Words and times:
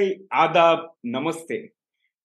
Hi 0.00 0.14
Aadab 0.32 1.12
నమస్తే. 1.12 1.72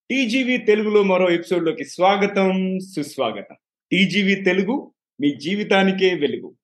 TGV 0.09 0.57
తెలుగులో 0.57 1.03
మరో 1.03 1.31
ఎపిసోడ్లోకి 1.31 1.85
స్వాగతం 1.85 2.79
సుస్వాగతం. 2.79 3.55
టీజీవీ 3.91 4.35
తెలుగు 4.35 4.91
మీ 5.21 5.35
జీవితానికే 5.35 6.13
వెలుగు. 6.13 6.55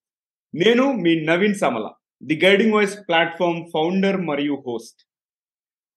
నేను 0.56 0.92
మీ 0.94 1.20
Naveen 1.20 1.56
Samala 1.56 1.90
the 2.24 2.40
guiding 2.44 2.74
voice 2.74 2.98
platform 2.98 3.66
founder 3.74 4.22
మరియు 4.22 4.64
హోస్ట్. 4.68 5.08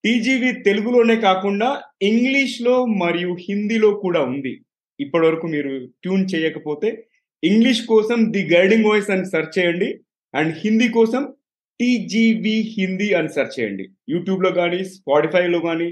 టీజీవీ 0.04 0.52
తెలుగులోనే 0.52 1.16
కాకుండా 1.16 1.82
ఇంగ్లీష్లో 2.02 2.84
మరియు 2.84 3.36
హిందీలో 3.48 3.94
కూడా 3.94 4.20
ఉంది. 4.20 4.60
ఇప్పటివరకు 5.00 5.46
మీరు 5.46 5.86
ట్యూన్ 6.02 6.28
చేయకపోతే 6.34 7.06
ఇంగ్లీష్ 7.44 7.86
కోసం 7.86 8.32
ది 8.32 8.54
గైడింగ్ 8.54 8.84
వాయిస్ 8.84 9.10
అని 9.10 9.26
సెర్చ్ 9.26 9.58
చేయండి. 9.58 10.00
అండ్ 10.34 10.54
హిందీ 10.58 10.88
కోసం 10.88 11.34
టీజీవి 11.84 12.74
హిందీ 12.78 13.12
అని 13.12 13.28
సెర్చ్ 13.28 13.60
చేయండి. 13.60 13.88
యూట్యూబ్లో 14.08 14.50
కానీ 14.50 14.84
స్పాటిఫైలో 14.84 15.58
కానీ 15.58 15.84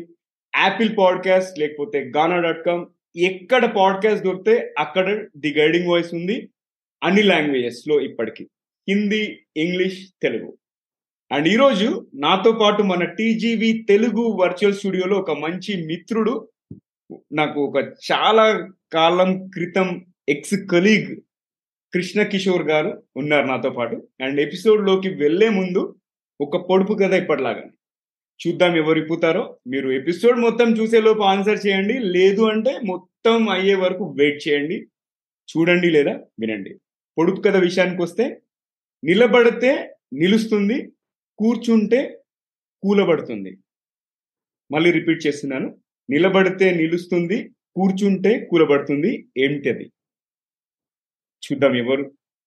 యాపిల్ 0.57 0.97
పాడ్కాస్ట్ 0.99 1.59
లేకపోతే 1.59 2.13
గానా 2.17 2.41
డాట్ 2.41 2.67
కామ్ 2.67 2.87
ఎక్కడ 3.17 3.65
పాడ్కాస్ట్ 3.77 4.25
దొరికితే 4.25 4.75
అక్కడ 4.79 5.29
ది 5.37 5.55
గైడింగ్ 5.59 5.89
వాయిస్ 5.89 6.15
ఉంది. 6.15 6.49
అన్ని 7.03 7.23
లాంగ్వేజెస్లో 7.23 8.01
ఇప్పటికీ. 8.01 8.49
హిందీ 8.89 9.39
ఇంగ్లీష్ 9.57 10.09
తెలుగు. 10.23 10.57
అండ్ 11.33 11.49
ఈరోజు 11.49 12.07
నాతో 12.15 12.53
పాటు 12.53 12.83
మన 12.83 13.05
టీజీవి 13.05 13.87
తెలుగు 13.89 14.39
వర్చువల్ 14.41 14.75
స్టూడియోలో 14.75 15.19
ఒక 15.19 15.31
మంచి 15.31 15.87
మిత్రుడు 15.87 16.49
నాకు 17.33 17.61
ఒక 17.61 17.85
చాలా 18.13 18.69
కాలం 18.93 19.49
క్రితం 19.49 20.07
ఎక్స్ 20.29 20.55
కలీగ్ 20.71 21.17
కృష్ణ 21.95 22.23
కిషోర్ 22.23 22.69
గారు 22.69 23.03
ఉన్నారు 23.17 23.47
నాతో 23.47 23.71
పాటు. 23.71 24.09
అండ్ 24.23 24.41
ఎపిసోడ్లోకి 24.41 25.09
వెళ్ళే 25.09 25.49
ముందు 25.49 25.95
ఒక 26.41 26.57
పొడుపు 26.57 26.93
కథ 26.93 27.13
ఇప్పటిలాగా. 27.13 27.63
చూద్దాం 28.47 28.77
ఎవరు 28.77 28.99
ఇప్పుతారో. 28.99 29.59
మీరు 29.67 29.91
ఎపిసోడ్ 29.91 30.39
మొత్తం 30.39 30.73
చూసేలోపు 30.73 31.23
ఆన్సర్ 31.23 31.67
చేయండి. 31.67 31.99
లేదు 31.99 32.43
అంటే 32.43 32.81
మొత్తం 32.85 33.49
అయ్యే 33.49 33.75
వరకు 33.75 34.17
వెయిట్ 34.19 34.49
చేయండి. 34.49 34.87
చూడండి 35.51 35.91
లేదా 35.91 36.13
వినండి. 36.41 36.79
పొడుపు 37.19 37.41
కథ 37.41 37.57
విషయానికి 37.57 38.03
వస్తే 38.03 38.41
నిలబడితే 39.05 39.95
నిలుస్తుంది 40.13 40.93
కూర్చుంటే 41.39 42.19
కూలబడుతుంది. 42.83 43.59
మళ్ళీ 44.73 44.91
రిపీట్ 44.91 45.27
చేస్తున్నాను. 45.27 45.79
నిలబడితే 46.11 46.71
నిలుస్తుంది 46.71 47.51
కూర్చుంటే 47.77 48.45
కూలబడుతుంది 48.51 49.27
ఏమిటది 49.37 49.93
చూద్దాం 51.43 51.75
ఎవరు 51.77 52.05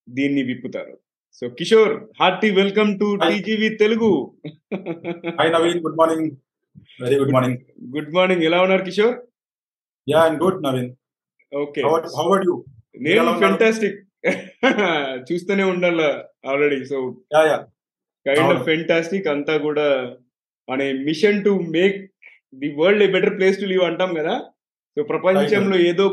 దీన్ని 0.08 0.42
విప్పుతారు 0.50 0.94
so 1.38 1.46
Kishore 1.58 1.94
hearty 2.20 2.48
welcome 2.58 2.90
to. 3.00 3.08
TGV 3.24 3.68
Telugu 3.82 4.10
Naveen, 5.48 5.78
good 5.82 5.96
morning. 6.00 6.22
Very 7.00 7.16
good 7.20 7.32
morning. 7.34 7.54
Good 7.94 8.12
morning 8.16 8.44
ఎలా 8.48 8.58
ఉన్నారు 8.64 8.84
Kishore 8.88 9.16
Yeah, 10.06 10.20
I'm 10.24 10.36
good, 10.38 10.56
Naveen. 10.66 10.88
Okay 11.52 11.80
how 11.84 11.94
about 12.24 12.44
you? 12.48 12.56
నేను? 13.06 13.32
ఫెంటాస్టిక్ 13.42 13.98
చూస్తూనే 15.28 15.64
ఉండాల 15.72 16.00
already 16.50 16.78
so 16.90 16.98
Yeah, 17.34 17.44
yeah. 17.50 17.62
Kind 18.26 18.52
of. 18.54 18.62
Fantastic 18.68 19.26
అంతా 19.34 19.54
కూడా 19.66 19.86
అనే 20.68 20.86
mission 21.06 21.42
to 21.44 21.52
make 21.76 21.98
the 22.52 22.70
world 22.80 23.04
a 23.06 23.10
better 23.14 23.36
place 23.38 23.60
to 23.60 23.68
live 23.72 23.84
అంటాం 23.90 24.12
కదా 24.20 24.34
సో 24.96 25.02
ప్రపంచంలో 25.12 25.76
ఏదో 25.90 26.04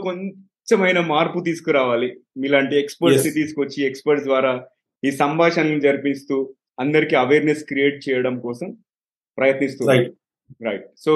కొంచెమైన 0.70 1.00
మార్పు 1.00 1.40
తీసుకురావాలి. 1.40 2.20
మీలాంటి 2.38 2.80
ఎక్స్పర్ట్స్. 2.80 3.24
తీసుకొచ్చి 3.34 3.84
ఎక్స్పర్ట్స్ 3.84 4.26
ద్వారా 4.28 4.66
ఈ 5.04 5.12
సంభాషణలు 5.12 5.80
జరిపిస్తూ 5.80 6.56
అందరికి 6.80 7.16
అవేర్నెస్ 7.16 7.64
క్రియేట్ 7.64 8.10
చేయడం 8.10 8.40
కోసం 8.40 8.78
ప్రయత్నిస్తూ. 9.38 9.86
Right 10.64 10.86
so. 10.98 11.14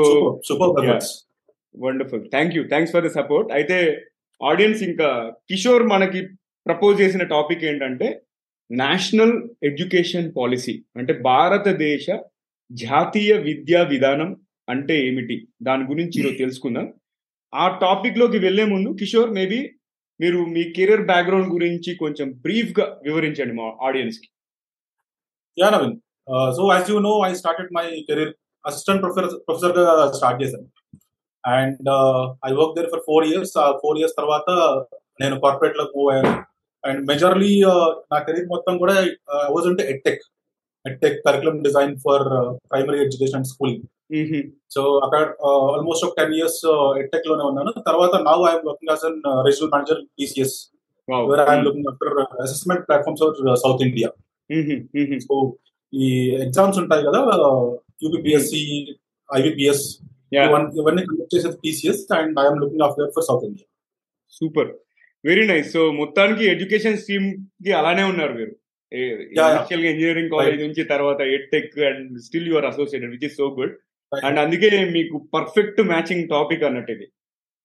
Wonderful 1.78 2.30
thank 2.30 2.56
you 2.56 2.64
thanks 2.64 2.94
for 2.94 3.06
the 3.06 3.08
support 3.08 3.52
అయితే 3.54 4.04
ఆడియన్స్ 4.44 4.84
ఇంకా 4.84 5.34
కిషోర్ 5.50 5.84
మనకి 5.84 6.28
ప్రపోజ్ 6.66 7.02
చేసిన 7.02 7.24
టాపిక్ 7.24 7.64
ఏంటంటే 7.64 8.22
నేషనల్ 8.72 9.50
ఎడ్యుకేషన్ 9.64 10.32
పాలసీ 10.38 10.84
అంటే 10.98 11.14
భారతదేశ 11.14 12.06
జాతీయ 12.72 13.34
విద్యా 13.34 13.84
విధానం 13.84 14.38
అంటే 14.70 15.08
ఏమిటి? 15.08 15.48
దాని 15.64 15.84
గురించి 15.84 16.20
ఈరోజు 16.20 16.38
తెలుసుకుందాం. 16.38 16.94
ఆ 17.54 17.66
టాపిక్లోకి 17.78 18.38
వెళ్ళే 18.38 18.66
ముందు 18.66 18.90
కిషోర్ 19.00 19.32
మేబీ 19.32 19.60
మీరు 20.20 20.40
మీ 20.46 20.64
కెరీర్ 20.76 21.04
బ్యాక్గ్రౌండ్ 21.06 21.50
గురించి 21.54 21.92
కొంచెం 21.96 22.28
బ్రీఫ్గా 22.46 22.86
వివరించండి 23.04 23.54
మా 23.54 23.68
ఆడియన్స్కి. 23.88 24.28
Yeah 25.58 25.70
Naveen. 25.72 25.94
Uh, 26.28 26.50
so 26.52 26.64
as 26.72 26.90
you 26.90 27.00
know, 27.00 27.16
I 27.22 27.34
started 27.34 27.68
my 27.72 27.86
career 28.10 28.30
assistant 28.66 29.00
professor 29.46 29.72
గా 29.78 29.86
స్టార్ట్ 30.18 30.42
చేశాను. 30.44 30.68
And 31.44 31.90
I 32.48 32.52
work 32.60 32.76
there 32.78 32.90
for 32.94 33.04
four 33.06 33.26
years 33.28 33.54
ఆ 33.58 33.66
ఫోర్ 33.82 33.98
ఇయర్స్ 34.00 34.16
తర్వాత 34.16 34.50
నేను 35.22 35.36
కార్పొరేట్లో 35.44 35.84
మూవ్ 35.96 36.10
అయ్యాను 36.14 36.32
అండ్ 36.84 37.00
మెజర్లీ 37.12 37.54
నా 38.12 38.18
కెరీర్ 38.26 38.50
మొత్తం 38.56 38.74
కూడా 38.84 38.96
uh, 39.34 39.48
వాజ్ 39.54 39.68
అంటే 39.72 39.86
edtech 40.88 41.20
curriculum 41.28 41.58
design 41.68 41.94
for 42.06 42.26
primary 42.72 43.00
education 43.06 43.40
and 43.40 43.50
schooling 43.52 43.86
so 44.76 44.82
అక్కడ 45.06 45.20
ఆల్మోస్ట్ 45.74 46.06
ఒక 46.08 46.14
టెన్ 46.20 46.34
ఇయర్స్ 46.38 46.62
ఎడ్టెక్లోనే 47.02 47.44
ఉన్నాను. 47.50 47.72
తర్వాత 47.88 48.16
now 48.28 48.38
I'm 48.50 48.66
working 48.70 48.92
as 48.94 49.06
an 49.10 49.20
regional 49.48 49.72
manager 49.74 50.02
TCS 50.18 50.56
where 51.30 51.42
I'm 51.46 51.66
looking 51.68 51.90
after 51.92 52.14
assessment 52.46 52.84
platforms 52.88 53.24
of 53.28 53.42
south 53.64 53.84
India 53.88 54.10
so 55.28 55.36
ఈ 55.94 56.08
exams 56.46 56.80
ఉంటాయి 56.84 57.04
కదా 57.08 57.22
UPPSC 58.06 58.62
IBPS 59.30 59.86
ఇవన్నీ 60.80 61.02
conduct 61.08 61.34
చేసేది 61.36 61.58
TCS 61.64 62.04
and 62.20 62.40
I'm 62.44 62.60
looking 62.64 62.86
after 62.88 63.12
for 63.16 63.26
south 63.30 63.46
India 63.50 63.68
super 64.34 64.72
very 65.24 65.44
nice 65.52 65.70
so 65.76 65.82
మొత్తానికి 66.00 66.44
education 66.54 66.98
స్ట్రీమ్కి 67.02 67.72
అలానే 67.80 68.04
ఉన్నారు 68.12 68.34
మీరు. 68.40 68.54
ఇనిషియల్గా 68.92 69.90
ఇంజనీరింగ్ 69.94 70.30
కాలేజ్ 70.30 70.62
నుంచి 70.62 70.84
తర్వాత 70.84 71.22
edtech 71.38 71.76
and 71.90 72.20
still 72.26 72.48
your 72.48 72.66
associated 72.66 73.12
which 73.12 73.26
is 73.26 73.38
so 73.38 73.48
good 73.60 73.74
and 74.12 74.40
అందుకే 74.40 74.68
మీకు 74.98 75.18
పర్ఫెక్ట్ 75.36 75.82
మ్యాచింగ్ 75.84 76.28
టాపిక్ 76.28 76.64
అన్నట్టు 76.64 76.92
ఇది. 76.92 77.08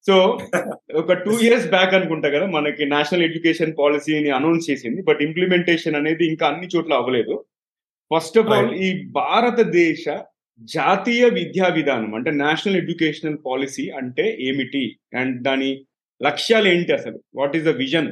సో 0.07 0.15
ఒక 1.01 1.13
టూ 1.25 1.33
ఇయర్స్ 1.47 1.67
బ్యాక్ 1.69 1.93
అనుకుంటా 1.95 2.29
కదా 2.29 2.47
మనకి 2.47 2.85
నేషనల్ 2.87 3.23
ఎడ్యుకేషన్ 3.23 3.73
పాలసీని 3.81 4.31
అనౌన్స్ 4.31 4.71
చేసింది 4.71 5.01
బట్ 5.03 5.21
ఇంప్లిమెంటేషన్ 5.23 5.97
అనేది 5.97 6.25
ఇంకా 6.33 6.45
అన్ని 6.47 6.69
చోట్ల 6.75 6.93
అవ్వలేదు. 6.95 7.35
ఫస్ట్ 8.11 8.39
ఆఫ్ 8.39 8.51
ఆల్ 8.57 8.71
ఈ 8.87 8.89
భారతదేశ 9.13 10.05
జాతీయ 10.75 11.25
విద్యా 11.39 11.69
విధానం 11.69 12.15
అంటే 12.15 12.31
నేషనల్ 12.45 12.77
ఎడ్యుకేషనల్ 12.77 13.39
పాలసీ 13.47 13.91
అంటే 14.01 14.27
ఏమిటి? 14.49 14.85
అండ్ 15.15 15.37
దాని 15.43 15.71
లక్ష్యాలు 16.21 16.69
ఏంటి 16.69 16.93
అసలు? 16.93 17.19
What 17.35 17.57
is 17.57 17.67
the 17.71 17.75
vision 17.85 18.11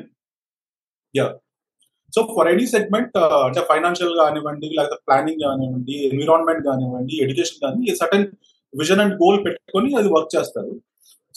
so 2.14 2.20
for 2.36 2.48
any 2.52 2.66
segment 2.74 3.16
అంటే 3.46 3.60
ఫైనాన్షియల్ 3.70 4.14
కానివ్వండి 4.20 4.68
లేకపోతే 4.76 4.98
ప్లానింగ్ 5.06 5.42
కానివ్వండి 5.46 5.96
ఎన్విరాన్మెంట్ 6.08 6.62
కానివ్వండి 6.68 7.14
ఎడ్యుకేషన్ 7.24 7.60
కానీ 7.64 7.94
సటన్ 8.00 8.26
విజన్ 8.74 9.02
అండ్ 9.04 9.14
గోల్ 9.22 9.38
పెట్టుకొని 9.46 9.90
అది 10.00 10.08
వర్క్ 10.14 10.32
చేస్తారు. 10.36 10.72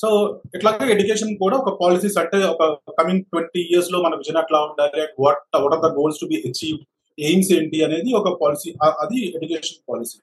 సో 0.02 0.08
ఇట్లాగే 0.56 0.86
ఎడ్యుకేషన్ 0.94 1.34
కూడా 1.42 1.56
ఒక 1.62 1.72
పాలసీస్ 1.82 2.18
అంటే 2.22 2.38
ఒక 2.54 2.64
కమింగ్ 3.00 3.26
ట్వంటీ 3.32 3.62
ఇయర్స్లో 3.72 3.98
మన 4.06 4.14
విజన్ 4.22 4.40
అట్లా 4.42 4.60
ఉండాలి 4.70 4.98
and 5.04 5.16
what 5.24 5.42
what 5.64 5.76
are 5.78 5.84
the 5.86 5.90
goals 6.00 6.20
to 6.22 6.28
be 6.32 6.38
achieve 6.50 6.80
aims 7.18 7.52
ఏంటి 7.58 7.80
అనేది 7.88 8.12
ఒక 8.20 8.30
పాలసీ 8.42 8.70
అది 9.04 9.20
ఎడ్యుకేషన్ 9.38 9.80
పాలసీ 9.92 10.18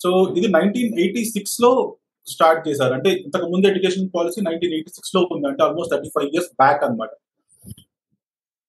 సో 0.00 0.10
ఇది 0.38 0.48
నైన్టీన్ 0.56 0.92
ఎయిటీ 1.02 1.22
సిక్స్లో 1.34 1.70
స్టార్ట్ 2.26 2.60
చేశారు. 2.68 2.92
అంటే 2.96 3.10
ఇంతకు 3.26 3.46
ముందు 3.52 3.66
ఎడ్యుకేషన్ 3.70 4.06
పాలసీ 4.16 4.40
నైన్టీన్ 4.48 4.74
ఎయిటీ 4.76 4.90
సిక్స్లో 4.96 5.20
ఉంది 5.34 5.46
అంటే 5.50 5.62
almost 5.66 5.92
thirty 5.94 6.10
five 6.14 6.28
years 6.34 6.50
back 6.62 6.82
అన్నమాట. 6.86 7.12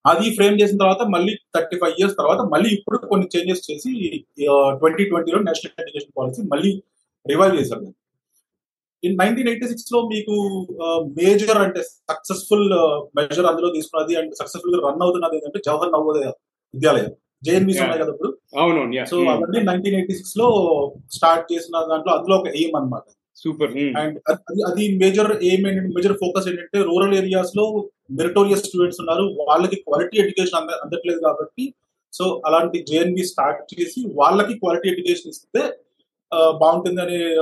అది 0.05 0.27
ఫ్రేమ్ 0.35 0.55
చేసిన 0.61 0.77
తర్వాత 0.77 1.03
మళ్ళీ 1.07 1.33
థర్టీ 1.55 1.75
ఫైవ్ 1.81 1.95
ఇయర్స్ 1.99 2.15
తర్వాత 2.17 2.41
మళ్ళీ 2.53 2.69
ఇప్పుడు 2.69 2.97
కొన్ని 3.11 3.27
చేంజెస్ 3.33 3.65
చేసి 3.69 3.91
ట్వంటీ 4.79 5.03
ట్వంటీలో 5.03 5.39
నేషనల్ 5.39 5.81
ఎడ్యుకేషన్ 5.83 6.15
పాలసీ 6.19 6.41
మళ్ళీ 6.53 6.71
రివైవ్ 7.25 7.55
చేశారు 7.59 7.87
ఇన్ 9.03 9.17
నైన్టీన్ 9.21 9.49
ఎయిటీ 9.51 9.67
సిక్స్లో 9.71 9.99
మీకు 10.13 10.35
మేజర్ 11.19 11.59
అంటే 11.65 11.81
సక్సెస్ఫుల్ 12.11 12.67
మెజర్ 13.19 13.47
అందులో 13.51 13.69
తీసుకున్నది 13.77 14.13
అండ్ 14.19 14.33
సక్సెస్ఫుల్గా 14.41 14.81
రన్ 14.87 15.03
అవుతున్నది 15.05 15.35
ఏంటంటే 15.37 15.61
జవహర్ 15.67 15.93
నవోదయ 15.95 16.27
విద్యాలయం. 16.73 17.11
జేఎన్బీస్. 17.43 17.79
ఉన్నాయి 17.83 18.01
కదా 18.01 18.11
ఇప్పుడు. 18.15 18.29
సో 19.11 19.17
అవన్నీ 19.31 19.61
నైన్టీన్ 19.69 19.97
ఎయిటీ 19.99 20.13
సిక్స్లో 20.19 20.47
స్టార్ట్ 21.11 21.45
చేసిన 21.53 21.81
దాంట్లో 21.91 22.11
అందులో 22.17 22.35
ఒక 22.37 22.47
ఎయిమ్ 22.59 22.75
అన్నమాట. 22.79 23.05
సూపర్ 23.37 23.71
అండ్ 24.01 24.17
అది 24.31 24.61
అది 24.69 24.83
మేజర్ 25.01 25.31
ఎయిమ్ 25.47 25.65
ఏంటంటే 25.69 25.91
మేజర్ 25.97 26.15
ఫోకస్ 26.23 26.47
ఏంటంటే 26.49 26.79
రూరల్ 26.89 27.15
ఏరియాస్లో 27.21 27.65
మెరిటోరియస్ 28.13 28.63
స్టూడెంట్స్ 28.63 29.01
ఉన్నారు. 29.01 29.23
వాళ్ళకి 29.23 29.75
క్వాలిటీ 29.75 30.17
ఎడ్యుకేషన్ 30.17 30.59
అంద 30.59 30.69
అందట్లేదు 30.69 31.19
కాబట్టి 31.19 31.73
సో 32.13 32.41
అలాంటి 32.45 32.85
జేఎన్బి 32.89 33.23
స్టార్ట్ 33.23 33.81
చేసి 33.81 34.07
వాళ్ళకి 34.13 34.53
క్వాలిటీ 34.53 34.89
ఎడ్యుకేషన్ 34.89 35.29
ఇస్తే 35.29 35.79
బాగుంటుంది 36.49 37.01
అనే 37.01 37.35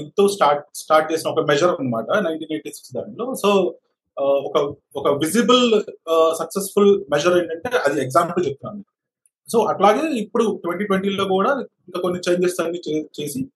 ఇంతో 0.00 0.28
స్టార్ట్ 0.28 0.66
స్టార్ట్ 0.74 1.12
చేసిన 1.12 1.30
ఒక 1.30 1.40
మెజర్ 1.40 1.68
అన్నమాట 1.68 2.06
నైన్టీన్ 2.10 2.52
ఎయిటీ 2.52 2.72
సిక్స్ 2.72 2.94
దాంట్లో. 2.94 3.34
సో 3.34 3.74
ఒక 4.20 4.74
ఒక 4.96 5.08
విజిబుల్ 5.08 5.82
సక్సెస్ఫుల్ 6.38 7.04
మెజర్ 7.10 7.38
ఏంటంటే 7.38 7.78
అది 7.78 8.02
ఎగ్జాంపుల్ 8.02 8.46
చెప్తున్నాను. 8.46 8.84
సో 9.50 9.58
అట్లాగే 9.60 10.14
ఇప్పుడు 10.14 10.60
ట్వంటీ 10.64 10.84
ట్వంటీలో 10.84 11.24
కూడా 11.24 11.50
ఇంకా 11.60 12.00
కొన్ని 12.00 12.30
చేంజెస్ 12.30 12.62
అన్ని 12.62 12.82
చే- 12.88 13.22
చేసి 13.22 13.46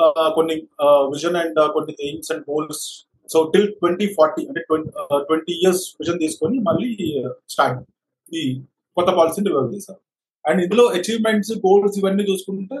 కొన్ని 0.00 0.54
విజన్ 0.84 1.36
అండ్ 1.36 1.72
కొన్ని 1.72 1.96
aims 2.00 2.32
and 2.32 2.50
goals 2.50 3.05
so 3.32 3.38
till 3.52 3.68
twenty 3.80 4.06
forty 4.16 4.42
అంటే 4.50 4.60
ట్వంటీ 5.28 5.54
ఇయర్స్ 5.62 5.84
విజన్ 6.00 6.20
తీసుకొని 6.24 6.58
మళ్ళీ 6.68 6.90
స్టార్ట్ 7.54 7.80
ఈ 8.32 8.42
కొత్త 8.96 9.10
పాలసీని 9.18 9.46
డెవలప్ 9.48 9.74
చేశారు 9.76 10.00
అండ్ 10.44 10.60
ఇందులో 10.64 10.84
అచీవ్మెంట్స్ 10.98 11.52
గోల్స్ 11.64 11.96
ఇవన్నీ 12.00 12.24
చూసుకుంటే 12.30 12.78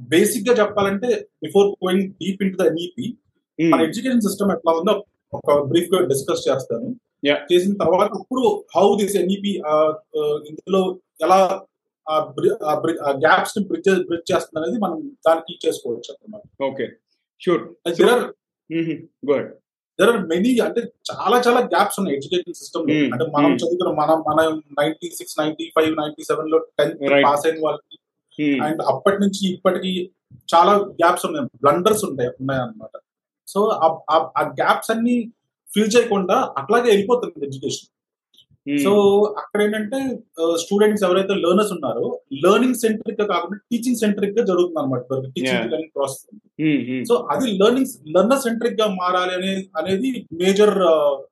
బేసిక్గా 0.00 0.54
చెప్పాలంటే 0.60 1.08
before 1.44 1.68
going 1.84 2.06
deep 2.20 2.40
into 2.54 2.58
the 2.62 2.66
NEP 2.70 3.06
మన 3.58 3.80
ఎడ్యుకేషన్ 3.88 4.24
సిస్టమ్ 4.26 4.52
ఎట్లా 4.54 4.72
ఉందో 4.80 4.94
ఒక 5.32 5.52
బ్రీఫ్గా 5.70 5.98
డిస్కస్ 6.12 6.46
చేస్తాను. 6.48 6.88
చేసిన 7.50 7.74
తర్వాత 7.82 8.10
ఇప్పుడు 8.22 8.42
హౌ 8.76 8.86
దిస్ 9.00 9.16
ఎన్ఈపి 9.20 9.52
ఇందులో 10.50 10.80
ఎలా 11.26 11.38
గ్యాప్స్ని 13.24 13.62
బ్రిడ్జ్ 13.68 13.90
బ్రిడ్జ్ 14.08 14.26
చేస్తుంది 14.32 14.58
అనేది 14.60 14.78
మనం 14.84 14.98
దానికి 15.28 15.52
చేసుకోవచ్చు 15.64 16.10
అన్నమాట. 16.14 16.42
Okay 16.68 16.86
sure 17.42 17.62
good. 19.30 19.54
There 20.00 20.10
are 20.10 20.26
many 20.26 20.58
అంటే 20.58 20.80
చాలా 20.80 21.42
చాలా 21.48 21.60
గ్యాప్స్ 21.60 22.00
ఉన్నాయి 22.00 22.16
ఎడ్యుకేషన్ 22.16 22.54
సిస్టమ్లో. 22.54 22.94
అంటే 22.94 23.24
మనం. 23.24 23.54
చదువుకున్న 23.54 24.00
మనం 24.00 24.18
మనం 24.20 24.62
ninety 24.80 25.10
six 25.10 25.40
ninety 25.40 25.72
five 25.76 25.96
ninety 25.96 26.24
సెవెన్లో 26.24 26.58
టెన్త్. 26.58 27.24
పాస్ 27.24 27.46
అయిన 27.46 27.64
వాళ్ళకి 27.64 27.98
అండ్ 28.60 28.82
అప్పటి 28.82 29.16
నుంచి 29.16 29.54
ఇప్పటికి 29.54 30.10
చాలా 30.54 30.72
గ్యాప్స్ 30.72 31.26
ఉన్నాయి. 31.26 31.46
బ్లండర్స్ 31.46 32.04
ఉంటాయి 32.04 32.28
ఉన్నాయి 32.28 32.62
అన్నమాట 32.62 33.00
సో 33.48 33.68
ఆ 34.10 34.42
గ్యాప్స్ 34.42 34.90
అన్ని 34.90 35.32
ఫిల్ 35.74 35.90
చేయకుండా 35.96 36.54
అట్లాగే 36.58 36.82
వెళ్ళిపోతుంది 36.82 37.44
ఎడ్యుకేషన్ 37.46 37.93
సో 38.84 38.92
అక్కడ 39.40 39.58
ఏంటంటే 39.62 39.98
స్టూడెంట్స్ 40.62 41.04
ఎవరైతే 41.04 41.34
లెర్నర్స్ 41.42 41.72
ఉన్నారో 41.72 42.06
లెర్నింగ్ 42.44 42.78
సెంట్రిక్గా 42.82 43.26
కాకుండా 43.26 43.56
టీచింగ్ 43.70 43.98
సెంట్రిక్గా 44.02 44.44
జరుగుతుంది 44.50 44.80
అనమాట. 44.82 45.02
టీచింగ్ 45.34 45.72
లెర్నింగ్ 45.72 45.94
ప్రాసెస్ 45.96 46.22
సో 47.08 47.16
అది 47.32 47.46
లెర్నింగ్ 47.60 47.92
లెర్నర్ 48.16 48.42
సెంట్రిక్గా 48.46 48.86
మారాలి 49.00 49.34
అనే 49.38 49.50
అనేది 49.76 50.10
మేజర్ 50.42 50.74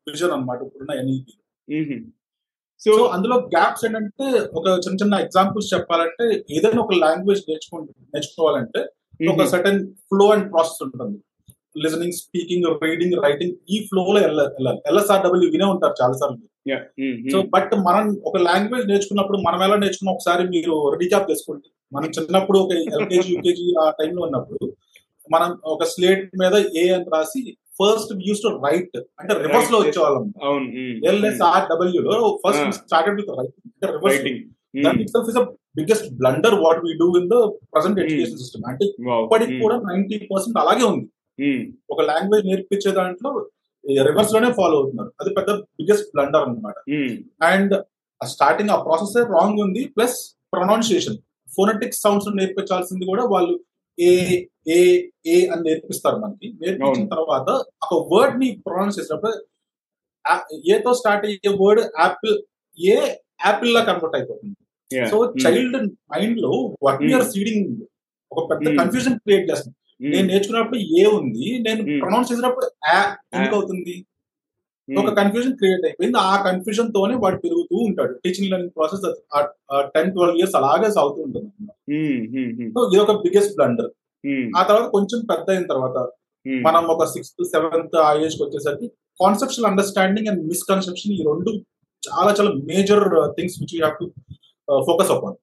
విజన్ 0.09 0.35
అనమాట 0.37 0.59
ఇప్పుడున్న 0.67 0.99
ఎన్ఈపి 1.03 1.35
సో 2.81 2.93
సో 2.93 3.03
అందులో 3.15 3.37
గ్యాప్స్ 3.55 3.85
ఏంటంటే 3.87 4.27
ఒక 4.55 4.67
చిన్న 4.85 4.97
చిన్న 5.03 5.15
ఎగ్జాంపుల్స్ 5.25 5.69
చెప్పాలంటే 5.75 6.25
ఏదైనా 6.57 6.81
ఒక 6.83 6.95
లాంగ్వేజ్ 7.05 7.43
నేర్చుకో 7.49 7.77
నేర్చుకోవాలంటే 8.15 8.81
ఒక 9.33 9.45
సర్టన్ 9.53 9.79
ఫ్లో 10.09 10.27
అండ్ 10.35 10.47
ప్రాసెస్ 10.53 10.81
ఉంటుంది. 10.87 11.19
లిజనింగ్ 11.77 12.17
స్పీకింగ్ 12.21 12.67
రీడింగ్ 12.85 13.15
రైటింగ్ 13.25 13.55
ఈ 13.75 13.77
ఫ్లో 13.89 14.03
లో 14.15 14.21
వెళ్ళాలి 14.27 14.81
ఎల్ఎస్ఆర్డబ్ల్యూ 14.91 15.49
వినే 15.55 15.69
ఉంటారు 15.75 15.95
చాలా 16.01 16.17
సార్లు 16.21 16.49
సో 17.33 17.39
బట్ 17.55 17.73
మనం 17.89 18.05
ఒక 18.29 18.37
లాంగ్వేజ్ 18.49 18.85
నేర్చుకున్నప్పుడు 18.91 19.39
మనం 19.47 19.61
ఎలా 19.67 19.77
నేర్చుకున్న? 19.77 20.13
ఒకసారి 20.17 20.43
మీరు 20.55 20.75
రీక్యాప్ 21.01 21.31
చేసుకోండి. 21.31 21.69
మనం 21.93 22.09
చిన్నప్పుడు 22.17 22.59
ఒక 22.65 22.73
ఎల్కేజీ 22.97 23.31
యూకేజీ 23.35 23.65
ఆ 23.85 23.87
టైంలో 24.01 24.23
ఉన్నప్పుడు 24.27 24.67
మనం 25.31 25.51
ఒక 25.75 25.85
స్లేట్ 25.95 26.23
మీద 26.43 26.55
ఏ 26.83 26.85
అని 26.97 27.09
రాసి 27.15 27.41
ఫస్ట్ 27.79 28.13
యూస్ 28.29 28.43
టు 28.45 28.49
రైట్ 28.67 28.97
అంటే 29.21 29.33
రివర్స్లో. 29.45 29.79
వచ్చేవాళ్ళం. 29.83 30.25
ఎల్ఎస్ఆర్ 31.11 31.67
డబ్ల్యూ 31.71 32.03
లో 32.09 32.29
first. 32.45 32.65
Started 32.81 33.17
with 33.21 33.31
write 33.41 33.55
reverse 33.97 34.21
that 34.85 35.01
is 35.33 35.39
a 35.43 35.45
biggest 35.79 36.09
blunder 36.21 36.57
what 36.65 36.81
we 36.87 36.93
do 37.03 37.09
in 37.21 37.29
the 37.33 37.39
present 37.75 37.99
education 38.03 38.41
system 38.43 38.65
అంటే 38.73 38.85
ఇప్పటికి 39.25 39.57
కూడా 39.65 39.77
నైన్టీ 39.91 40.19
పర్సెంట్ 40.33 40.59
అలాగే 40.65 40.85
ఉంది. 40.93 41.07
ఒక 41.91 42.01
లాంగ్వేజ్ 42.01 42.47
నేర్పించే 42.47 42.91
దాంట్లో 42.93 43.51
రివర్స్లోనే 44.03 44.53
ఫాలో 44.53 44.79
అవుతున్నారు. 44.79 45.13
అది 45.21 45.35
పెద్ద 45.35 45.51
బిగ్గెస్ట్ 45.51 46.07
బ్లండర్ 46.07 46.43
అన్నమాట. 46.43 46.75
అండ్ 47.43 47.85
స్టార్టింగ్ 48.27 48.71
ఆ 48.71 48.83
ప్రాసెస్ 48.83 49.17
రాంగ్ 49.17 49.61
ఉంది 49.61 49.93
ప్లస్ 49.97 50.37
ప్రొనౌన్సియేషన్ 50.53 51.19
ఫోనటిక్ 51.55 51.95
సౌండ్స్ 51.95 52.37
నేర్పించాల్సింది 52.37 53.07
కూడా 53.07 53.25
వాళ్ళు 53.25 53.61
ఏ 54.01 54.45
ఏ 54.69 55.03
ఏ 55.27 55.47
అని 55.47 55.63
నేర్పిస్తారు 55.63 56.17
మనకి. 56.17 56.53
నేర్పించిన. 56.63 57.09
తర్వాత 57.09 57.65
ఒక 57.83 58.15
వర్డ్ని 58.15 58.63
ప్రొనౌన్స్ 58.67 59.01
చేసినప్పుడు 59.01 59.47
ఏతో 60.71 60.95
స్టార్ట్ 60.95 61.27
అయ్యే 61.27 61.57
వర్డ్ 61.61 61.81
యాపిల్ 62.01 62.43
ఏ 62.87 63.17
యాపిల్ 63.47 63.75
లా 63.75 63.85
కన్వర్ట్ 63.85 64.17
అయిపోతుంది. 64.17 64.57
సో 65.11 65.35
చైల్డ్ 65.47 65.77
మైండ్లో 65.87 66.77
వాట్ 66.83 67.03
Hmm. 67.03 67.15
ఆర్ 67.15 67.25
సీడింగ్ 67.25 67.83
ఒక 68.33 68.51
పెద్ద 68.51 68.69
Hmm. 68.69 68.79
కన్ఫ్యూజన్ 68.79 69.15
క్రియేట్ 69.15 69.51
చేస్తుంది. 69.51 69.77
నేను 70.11 70.27
నేర్చుకున్నప్పుడు 70.29 70.79
ఏ 71.01 71.05
ఉంది 71.19 71.47
నేను. 71.67 71.83
ప్రొనౌన్స్ 72.03 72.31
చేసినప్పుడు 72.31 72.67
ఆ 72.93 72.97
ఎందుకు. 73.37 73.55
అవుతుంది. 73.59 73.95
ఒక 74.89 75.11
కన్ఫ్యూజన్ 75.19 75.55
క్రియేట్ 75.59 75.85
అయిపోయింది. 75.89 76.19
ఆ 76.31 76.33
కన్ఫ్యూజన్ 76.47 76.89
తోనే 76.97 77.15
వాడు 77.25 77.37
పెరుగుతూ 77.45 77.77
ఉంటాడు. 77.89 78.13
Teaching 78.25 78.49
learning 78.53 78.75
process 78.79 79.05
ten 79.95 80.11
twelve 80.15 80.39
years 80.41 80.57
అలాగే 80.61 80.89
సాగుతూ 80.97 81.21
ఉంటుంది 81.27 81.51
సో 82.75 82.81
ఇది 82.89 83.01
ఒక 83.05 83.15
బిగ్గెస్ట్ 83.25 83.55
బ్లండర్ 83.59 83.91
ఆ 84.59 84.63
తర్వాత 84.63 84.87
కొంచెం 84.97 85.21
పెద్ద 85.31 85.47
అయిన 85.51 85.65
తర్వాత 85.73 85.97
మనం 86.47 86.85
ఒక 86.95 87.05
సిక్స్త్ 87.15 87.45
సెవెంత్ 87.53 87.97
ఆ 88.07 88.11
ఏజ్కి 88.25 88.43
వచ్చేసరికి 88.45 88.87
కాన్సెప్షువల్ 89.21 89.69
అండర్స్టాండింగ్ 89.71 90.29
అండ్ 90.29 90.43
మిస్కన్సెప్షన్ 90.47 91.15
ఈ 91.19 91.23
రెండు 91.31 91.51
చాలా 92.03 92.31
చాలా 92.39 92.51
major 92.71 93.05
things 93.39 93.57
which 93.61 93.75
you 93.75 93.81
have 93.85 93.97
to 94.01 94.07
focus 94.89 95.13
upon 95.17 95.37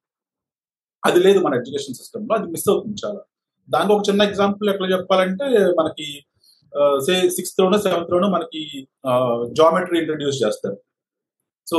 అది 1.03 1.19
లేదు 1.25 1.39
మన 1.39 1.59
ఎడ్యుకేషన్ 1.61 1.97
సిస్టమ్లో. 1.99 2.31
అది 2.37 2.47
మిస్ 2.53 2.69
అవుతుంది 2.69 2.97
చాలా. 3.03 3.21
దానికి 3.69 3.93
ఒక 3.95 4.03
చిన్న 4.09 4.21
ఎగ్జాంపుల్ 4.29 4.69
ఎట్లా 4.73 4.87
చెప్పాలంటే 4.95 5.45
మనకి 5.79 6.07
సే 7.05 7.13
సిక్స్త్ 7.35 7.59
లోనో 7.61 7.77
సెవెంత్ 7.85 8.11
లోనో 8.13 8.27
మనకి 8.35 8.61
జామెట్రీ 9.59 9.97
ఇంట్రడ్యూస్ 10.01 10.41
చేస్తారు. 10.43 10.77
సో 11.67 11.77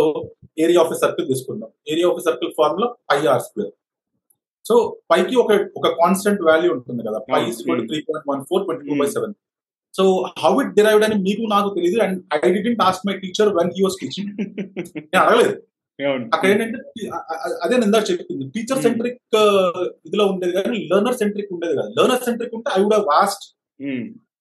ఏరియా 0.64 0.80
ఆఫ్ 0.84 0.94
సర్కిల్ 1.02 1.28
తీసుకుందాం. 1.32 1.70
Area 1.92 2.08
of 2.12 2.24
circle 2.28 2.52
formula 2.58 2.88
pi 3.10 3.18
r 3.34 3.44
square 3.46 3.72
so 4.64 4.74
పైకి 5.10 5.34
ఒక 5.42 5.52
ఒక 5.78 5.88
కాన్స్టెంట్ 6.00 6.42
వాల్యూ 6.48 6.70
ఉంటుంది 6.76 7.02
కదా. 7.08 7.18
Pi. 7.32 7.40
Three 7.88 8.00
point 8.08 8.28
one 8.32 8.42
four 8.50 8.64
twenty 8.66 8.84
two 8.90 8.96
by 9.02 9.08
seven 9.16 9.34
so 9.94 10.04
how 10.42 10.52
it 10.62 10.74
derived 10.76 11.04
అని 11.06 11.16
మీకు 11.26 11.44
నాకు 11.54 11.68
తెలియదు 11.76 11.98
and 12.04 12.18
I 12.34 12.50
didn't 12.56 12.82
ask 12.88 13.06
my 13.08 13.14
teacher 13.22 13.50
when 13.58 13.72
he 13.76 13.82
was 13.86 13.98
teaching 14.02 14.30
నేను 14.40 15.22
అడగలేదు. 15.24 15.54
అక్కడ 16.34 16.48
ఏంటంటే 16.52 16.78
అదే 17.64 17.74
ఇందాక 17.86 18.04
చెప్పింది 18.10 18.44
టీచర్. 18.54 18.80
సెంట్రిక్ 18.86 19.36
ఇదిలో 20.06 20.24
ఉండేది 20.32 20.52
కానీ 20.58 20.78
లెర్నర్ 20.90 21.16
సెంట్రిక్ 21.22 21.50
ఉండేది 21.56 21.74
కదా. 21.78 21.86
లెర్నర్ 21.98 22.22
సెంట్రిక్ 22.28 22.54
ఉంటే 22.58 22.70
I 22.76 22.78
would 22.84 22.96
vast 23.12 23.44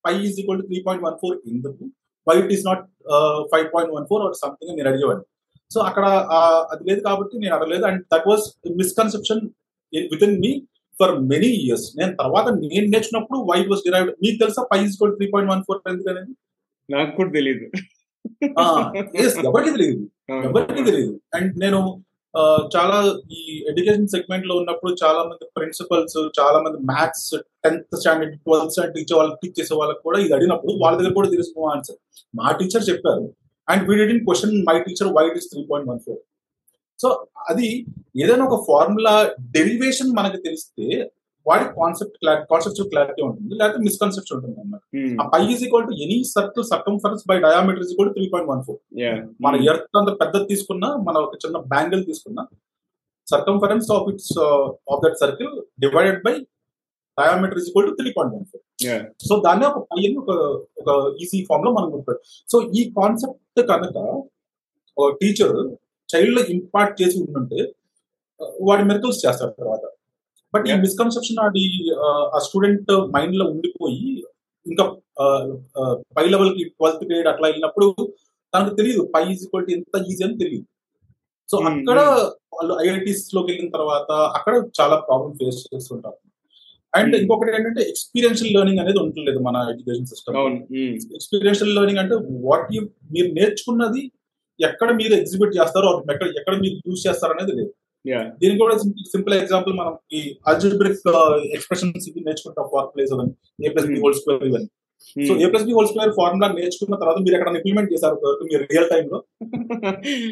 five 0.05 0.19
is 0.27 0.37
equal 0.41 0.59
to 0.61 0.65
three 0.69 0.79
point 0.87 1.03
one 1.07 1.17
four 1.23 1.35
ఎందుకు? 1.51 1.83
Why 2.27 2.35
it 2.41 2.51
is 2.55 2.65
not 2.69 2.83
five 3.53 3.67
point 3.75 3.93
one 3.97 4.07
four 4.11 4.23
or 4.27 4.35
something 4.43 4.73
నేను 4.79 4.89
అడిగేవాడిని. 4.91 5.25
సో 5.71 5.79
అక్కడ 5.89 6.05
అది 6.73 6.83
లేదు 6.89 7.01
కాబట్టి 7.07 7.35
నేను 7.43 7.53
అడగలేదు. 7.57 7.85
And 7.89 8.01
that 8.13 8.27
was 8.31 8.45
misconception 8.81 9.41
with 10.13 10.25
in 10.27 10.35
me 10.45 10.51
for 10.95 11.13
many 11.31 11.51
years 11.65 11.85
నేను 11.99 12.13
తర్వాత 12.21 12.47
నేను 12.71 12.87
నేర్చుకున్నప్పుడు 12.93 13.39
వై 13.51 13.59
వాస్ 13.71 13.83
డిరైవ్డ్ 13.87 14.13
మీకు 14.23 14.37
తెలుసా 14.43 14.63
five 14.71 14.83
is 14.87 14.95
equal 14.97 15.15
three 15.19 15.27
point 15.33 15.51
one 15.53 15.63
four 15.67 15.79
ఎందుకు 15.93 16.09
అనేది 16.13 16.33
నాకు 16.89 17.11
కూడా 17.19 17.31
తెలియదు 17.37 17.65
ఎవరికి 19.47 19.71
తెలియదు 19.71 20.03
ఎవరికి 20.47 20.83
తెలియదు 20.83 21.13
అండ్ 21.35 21.53
నేను 21.57 21.79
చాలా 22.75 22.97
ఈ 23.31 23.41
ఎడ్యుకేషన్ 23.69 24.07
సెగ్మెంట్లో 24.07 24.53
ఉన్నప్పుడు 24.55 24.91
చాలా 25.03 25.21
మంది 25.23 25.45
ప్రిన్సిపల్స్ 25.55 26.17
చాలా 26.39 26.57
మంది 26.59 26.79
maths 26.85 27.29
tenth 27.63 27.95
standard 27.95 28.35
twelfth 28.37 28.73
standard 28.73 28.97
teacher 28.97 29.17
వాళ్ళకి 29.17 29.39
టీచ్ 29.41 29.57
చేసే 29.59 29.73
వాళ్ళకి 29.75 30.01
కూడా 30.03 30.19
ఇది 30.19 30.33
అడిగినప్పుడు 30.33 30.73
వాళ్ళ 30.73 30.93
దగ్గర 30.97 31.13
కూడా 31.13 31.29
తెలుసుకో 31.29 31.69
ఆన్సర్ 31.69 31.97
మా 32.33 32.51
టీచర్ 32.51 32.85
చెప్పారు. 32.89 33.25
And 33.67 33.83
we 33.89 33.95
didn't 33.95 34.23
question 34.23 34.53
my 34.69 34.75
teacher 34.79 35.09
why 35.17 35.23
it 35.27 35.37
is 35.37 35.49
three 35.49 35.61
point 35.71 35.89
one 35.89 35.99
four 35.99 36.21
so 36.99 37.09
అది 37.49 37.67
ఏదైనా 38.15 38.45
ఒక 38.45 38.57
ఫార్ములా 38.67 39.15
డెరివేషన్ 39.51 40.11
మనకి 40.11 40.39
తెలిస్తే 40.41 40.87
వాడి 41.45 41.65
కాన్సెప్ట్ 41.75 42.15
క్లారిటీ 42.21 42.45
కాన్సెప్ట్ 42.51 42.79
క్లారిటీ 42.91 43.21
ఉంటుంది 43.27 43.53
లేకపోతే 43.59 43.81
మిస్కన్సెప్షన్ 43.85 44.35
ఉంటుంది 44.37 44.57
అన్నమాట. 44.61 44.81
ఆ 45.21 45.25
pi 45.33 45.41
is 45.53 45.61
equal 45.65 45.85
to 45.85 45.95
any 46.05 46.17
circle 46.31 46.65
circumference 46.71 47.23
by 47.29 47.37
diameter 47.45 47.83
is 47.85 47.91
equal 47.93 48.11
three 48.15 48.25
point 48.33 48.49
one 48.51 48.63
four 48.67 48.79
మన 49.45 49.55
ఎర్త్ 49.71 49.97
అంత 50.01 50.13
పెద్దది 50.21 50.47
తీసుకున్నా 50.51 50.89
మన 51.07 51.15
ఒక 51.27 51.35
చిన్న 51.43 51.57
బ్యాంగిల్ 51.73 52.03
తీసుకున్నా 52.05 52.43
circumference 53.27 53.89
of 53.91 54.07
its 54.13 54.33
of 54.93 55.01
that 55.05 55.17
circle 55.17 55.53
divided 55.79 56.21
by 56.27 56.35
diameter 57.17 57.59
is 57.61 57.67
equal 57.69 57.87
to 57.89 57.95
three 57.99 58.09
point 58.17 58.33
one 58.35 58.45
four 58.51 58.63
so 59.23 59.35
దాన్ని 59.47 59.65
ఒక 59.69 59.79
పై 59.91 60.01
ఒక 60.21 60.31
ఒక 60.81 60.89
ఈజీ 61.23 61.39
ఫామ్లో 61.49 61.71
మనం 61.71 61.89
గుర్తుపెట్టు 61.93 62.21
సో 62.51 62.59
ఈ 62.73 62.83
కాన్సెప్ట్ 62.97 63.61
కనుక 63.71 63.97
టీచర్ 65.19 65.57
చైల్డ్ 66.09 66.39
ఇంపార్ట్ 66.53 66.93
చేసి 67.01 67.17
ఉంటుంటే 67.19 67.59
వాడి 68.61 68.83
మెరికల్స్ 68.89 69.19
చేస్తారు 69.23 69.53
తర్వాత. 69.59 69.83
బట్ 70.53 70.65
ఈ. 70.69 70.75
మిస్కన్సెప్షన్ 70.83 71.39
అది 71.45 71.63
ఆ 72.31 72.39
స్టూడెంట్ 72.45 72.91
మైండ్లో 73.15 73.45
ఉండిపోయి 73.53 74.09
ఇంకా 74.65 74.83
పై 76.15 76.25
లెవెల్కి 76.33 76.63
ట్వెల్త్ 76.71 77.05
గ్రేడ్ 77.07 77.29
అట్లా 77.31 77.45
వెళ్ళినప్పుడు 77.49 77.87
తనకు 78.53 78.73
తెలియదు 78.77 79.01
పై 79.13 79.23
ఈజ్ 79.31 79.43
ఈక్వల్ 79.45 79.65
టు 79.65 79.73
ఎంత 79.75 79.95
ఈజీ 80.07 80.23
అని 80.27 80.37
తెలియదు 80.41 80.67
సో 81.49 81.57
Hmm, 81.57 81.67
అక్కడ 81.69 81.99
వాళ్ళు 82.55 82.73
ఐఐటీస్లోకి 82.81 83.49
వెళ్ళిన 83.49 83.69
తర్వాత 83.75 84.09
అక్కడ 84.37 84.55
చాలా 84.77 84.95
ప్రాబ్లమ్ 85.05 85.33
ఫేస్ 85.39 85.59
చేస్తుంటారు. 85.67 86.17
And 86.93 87.09
Hmm. 87.09 87.21
ఇంకొకటి 87.21 87.51
ఏంటంటే 87.55 87.81
ఎక్స్పీరియన్షియల్ 87.91 88.53
లెర్నింగ్ 88.55 88.81
అనేది 88.83 88.99
ఉండలేదు 89.03 89.39
మన 89.47 89.57
ఎడ్యుకేషన్ 89.71 90.09
సిస్టమ్ 90.11 90.37
ఎక్స్పీరియన్షియల్ 91.15 91.73
లెర్నింగ్ 91.77 92.01
అంటే 92.03 92.15
వాట్ 92.45 92.69
యూ 92.75 92.81
మీరు 93.11 93.29
నేర్చుకున్నది 93.33 94.03
ఎక్కడ 94.59 94.89
మీరు 94.99 95.13
ఎగ్జిబిట్ 95.19 95.53
చేస్తారో 95.57 95.91
ఎక్కడ 96.07 96.27
ఎక్కడ 96.39 96.55
మీరు 96.63 96.75
యూజ్ 96.85 97.03
చేస్తారు 97.05 97.33
అనేది 97.35 97.53
లేదు. 97.59 97.71
దీనికి 98.41 98.59
కూడా 98.63 98.75
సింపుల్ 99.13 99.33
ఎగ్జాంపుల్ 99.43 99.73
మనం 99.79 99.93
ఈ 100.17 100.19
అల్జిబ్రిక్ 100.51 100.99
ఎక్స్ప్రెషన్స్ 101.55 102.05
ఇది 102.09 102.21
నేర్చుకుంటాం 102.27 102.67
ఫార్ 102.73 102.89
ప్లేస్ 102.93 103.13
అవన్నీ 103.15 103.33
A 103.65 103.71
plus 103.73 103.87
B. 103.91 103.97
Whole 104.03 104.15
square 104.19 104.45
ఇవన్నీ 104.49 104.69
so 105.27 105.33
A 105.43 105.49
plus 105.51 105.65
B 105.67 105.73
whole 105.77 105.89
square 105.91 106.13
formula 106.19 106.47
నేర్చుకున్న 106.57 106.97
తర్వాత 107.03 107.19
మీరు 107.25 107.35
ఎక్కడ 107.37 107.51
ఇంప్లిమెంట్ 107.59 107.91
చేశారు 107.93 108.15
మీరు 108.49 108.63
రియల్ 108.71 108.89
టైమ్లో? 108.93 109.19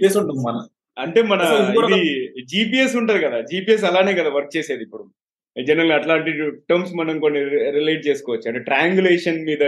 చేసి 0.04 0.18
ఉంటుంది 0.22 0.42
మన 0.48 0.58
అంటే 0.98 1.22
మన 1.32 1.42
ఇది 1.98 2.44
జీపీఎస్ 2.54 2.96
ఉంటది 3.02 3.20
కదా 3.26 3.40
జీపీఎస్ 3.52 3.86
అలానే 3.90 4.14
కదా 4.20 4.30
వర్క్ 4.38 4.56
చేసేది 4.58 4.84
ఇప్పుడు. 4.88 5.04
జనరల్ 5.56 5.94
అట్లాంటి 5.98 6.32
టర్మ్స్ 6.70 6.92
మనం 7.00 7.16
కొన్ని 7.24 7.40
రిలేట్ 7.78 8.04
చేసుకోవచ్చు. 8.08 8.48
అంటే 8.50 8.60
ట్రయాంగులేషన్ 8.70 9.40
మీద 9.50 9.64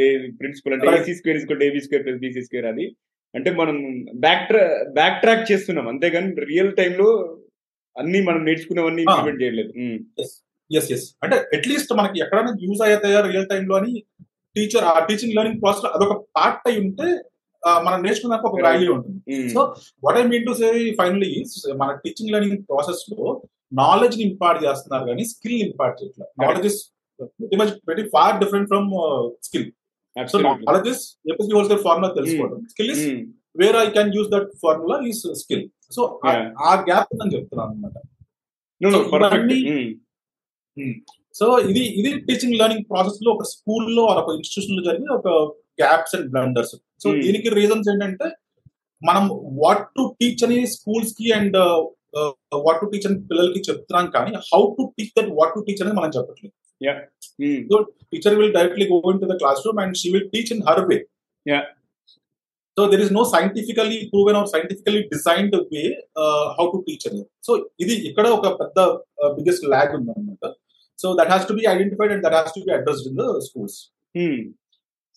ఏ 0.00 0.04
ప్రిన్సిపల్ 0.40 0.74
అంటే. 0.74 0.86
AC 1.00 1.14
square 1.18 1.38
is 1.40 1.46
AB 1.68 1.80
square 1.86 2.04
plus 2.06 2.20
BC 2.24 2.42
square 2.46 2.68
అది. 2.72 2.86
అంటే 3.34 3.50
మనం 3.52 3.76
బ్యాక్ 4.24 4.44
ట్రా 4.48 4.62
బ్యాక్ 4.92 5.18
ట్రాక్ 5.20 5.48
చేస్తున్నాం 5.50 5.86
అంతేగాని 5.88 6.30
రియల్ 6.44 6.72
టైమ్లో 6.72 7.08
అన్ని 7.96 8.18
మనం 8.22 8.40
నేర్చుకున్నవన్నీ 8.44 9.02
Ah. 9.02 9.10
ఇంప్లిమెంట్ 9.10 9.40
చేయలేదు. 9.42 9.70
ఎస్ 10.70 10.88
ఎస్ 10.92 11.06
అంటే 11.22 11.36
అట్లీస్ట్ 11.56 11.92
మనకి 11.92 12.18
ఎక్కడైనా 12.20 12.52
యూజ్ 12.64 12.82
అవుతాయా 12.86 13.20
రియల్ 13.26 13.48
టైమ్లో 13.50 13.74
అని 13.76 13.92
టీచర్ 14.56 14.84
ఆ 14.84 14.98
టీచింగ్ 15.08 15.34
లెర్నింగ్ 15.36 15.60
ప్రాసెస్ 15.62 15.86
అదొక 15.94 16.14
పార్ట్ 16.36 16.66
అయి 16.68 16.78
ఉంటే 16.84 17.06
మనం 17.82 17.98
నేర్చుకున్నాక 18.04 18.44
ఒక. 18.48 18.58
వాల్యూ 18.66 18.90
ఉంటుంది. 18.92 19.20
So 19.54 19.60
what 20.02 20.18
I 20.18 20.24
mean 20.24 20.44
to 20.46 20.52
say 20.52 20.68
finally 21.00 21.30
మన 21.76 21.88
టీచింగ్ 22.04 22.32
లెర్నింగ్ 22.34 22.62
ప్రాసెస్లో 22.70 23.24
నాలెడ్జ్ని 23.80 24.22
ఇంపార్ట్ 24.28 24.60
చేస్తున్నారు 24.64 25.04
కానీ 25.06 25.24
స్కిల్ 25.32 25.58
ఇంపార్ట్ 25.66 25.96
చేయట్లేదు 26.00 26.30
knowledge 26.42 26.68
is 26.70 26.78
very 27.40 27.56
much 27.56 27.72
very 27.88 28.04
far 28.14 28.36
different 28.42 28.68
from 28.68 28.88
skill 29.42 29.66
so 30.26 30.38
wholesale 31.54 31.82
formula 31.82 32.10
తెలుసుకోవడం 32.14 32.58
skill 32.68 32.90
is 32.90 33.04
um. 33.08 33.20
Where 33.56 33.76
I 33.76 33.86
can 33.90 34.10
use 34.14 34.30
that 34.30 34.48
formula 34.62 34.98
is 35.08 35.22
skill 35.34 35.64
so. 35.92 36.02
ఆ 36.62 36.72
gap 36.88 37.10
ఉందని 37.14 37.34
చెప్తున్నాను 37.36 37.70
అనమాట 37.70 37.96
No, 38.80 38.88
no, 38.88 38.98
So, 38.98 39.04
perfect. 39.12 39.32
ఇవన్నీ- 39.52 39.94
ఉమ్. 40.76 40.92
So 41.34 41.46
ఇది 41.70 41.82
ఇది 41.98 42.10
teaching 42.26 42.54
learning 42.54 42.84
ప్రాసెస్లో 42.84 43.30
ఒక 43.32 43.44
స్కూల్లో 43.44 44.02
ఒక 44.12 44.28
ఇన్స్టిట్యూషన్లో 44.36 44.82
జరిగే 44.82 45.08
ఒక 45.16 45.28
gaps 45.80 46.14
and 46.14 46.28
blunders 46.30 46.72
so 47.02 47.08
Hmm. 47.08 47.18
దీనికి 47.20 47.48
రీజన్స్ 47.56 47.88
ఏంటంటే 47.88 48.26
మనం 49.02 49.24
వాట్ 49.58 49.84
టు 49.96 50.04
టీచ్ 50.20 50.44
అని 50.44 50.58
స్కూల్స్కి 50.66 51.26
అండ్ 51.32 51.56
వాట్ 52.62 52.80
టు 52.80 52.86
టీచ్ 52.86 53.06
అని 53.06 53.18
పిల్లలకి 53.28 53.60
చెప్తున్నాం 53.68 54.06
కానీ 54.10 54.30
how 54.48 54.62
to 54.76 54.84
teach 54.96 55.12
that 55.18 55.30
what 55.32 55.52
to 55.54 55.62
teach 55.66 55.82
అనేది 55.82 55.96
మనం 55.96 56.12
చెప్పట్లేదు 56.16 56.54
ఉమ్. 56.80 57.82
Teacher 58.12 58.36
will 58.38 58.54
directly 58.56 58.86
go 58.92 58.98
into 59.22 59.28
the 59.30 59.36
classroom 59.66 59.80
and 59.82 59.96
she 60.00 60.10
will 60.14 60.28
teach 60.34 60.52
in 60.56 60.64
her 60.68 60.84
way 60.90 60.98
Yeah. 61.46 61.64
So 62.76 62.82
there 62.90 63.02
is 63.04 63.12
no 63.12 63.22
scientifically 63.30 63.96
proven 64.10 64.36
or 64.38 64.48
scientifically 64.50 65.00
designed 65.12 65.54
way 65.70 65.82
how 66.58 66.64
to 66.72 66.78
teach 66.86 67.04
అనేది 67.08 67.26
సో 67.46 67.52
ఇది 67.82 67.94
ఇక్కడ 68.08 68.26
ఒక 68.36 68.46
పెద్ద 68.60 68.76
biggest 69.36 69.64
lag 69.72 69.92
ఉంది 69.96 70.10
అనమాట 70.12 70.44
so 70.98 71.08
that 71.18 71.30
has 71.32 71.46
to 71.48 71.54
be 71.58 71.64
identified 71.72 72.12
and 72.14 72.24
that 72.26 72.36
has 72.36 72.52
to 72.56 72.62
be 72.66 72.72
addressed 72.76 73.08
in 73.10 73.18
the 73.20 73.26
schools. 73.46 73.78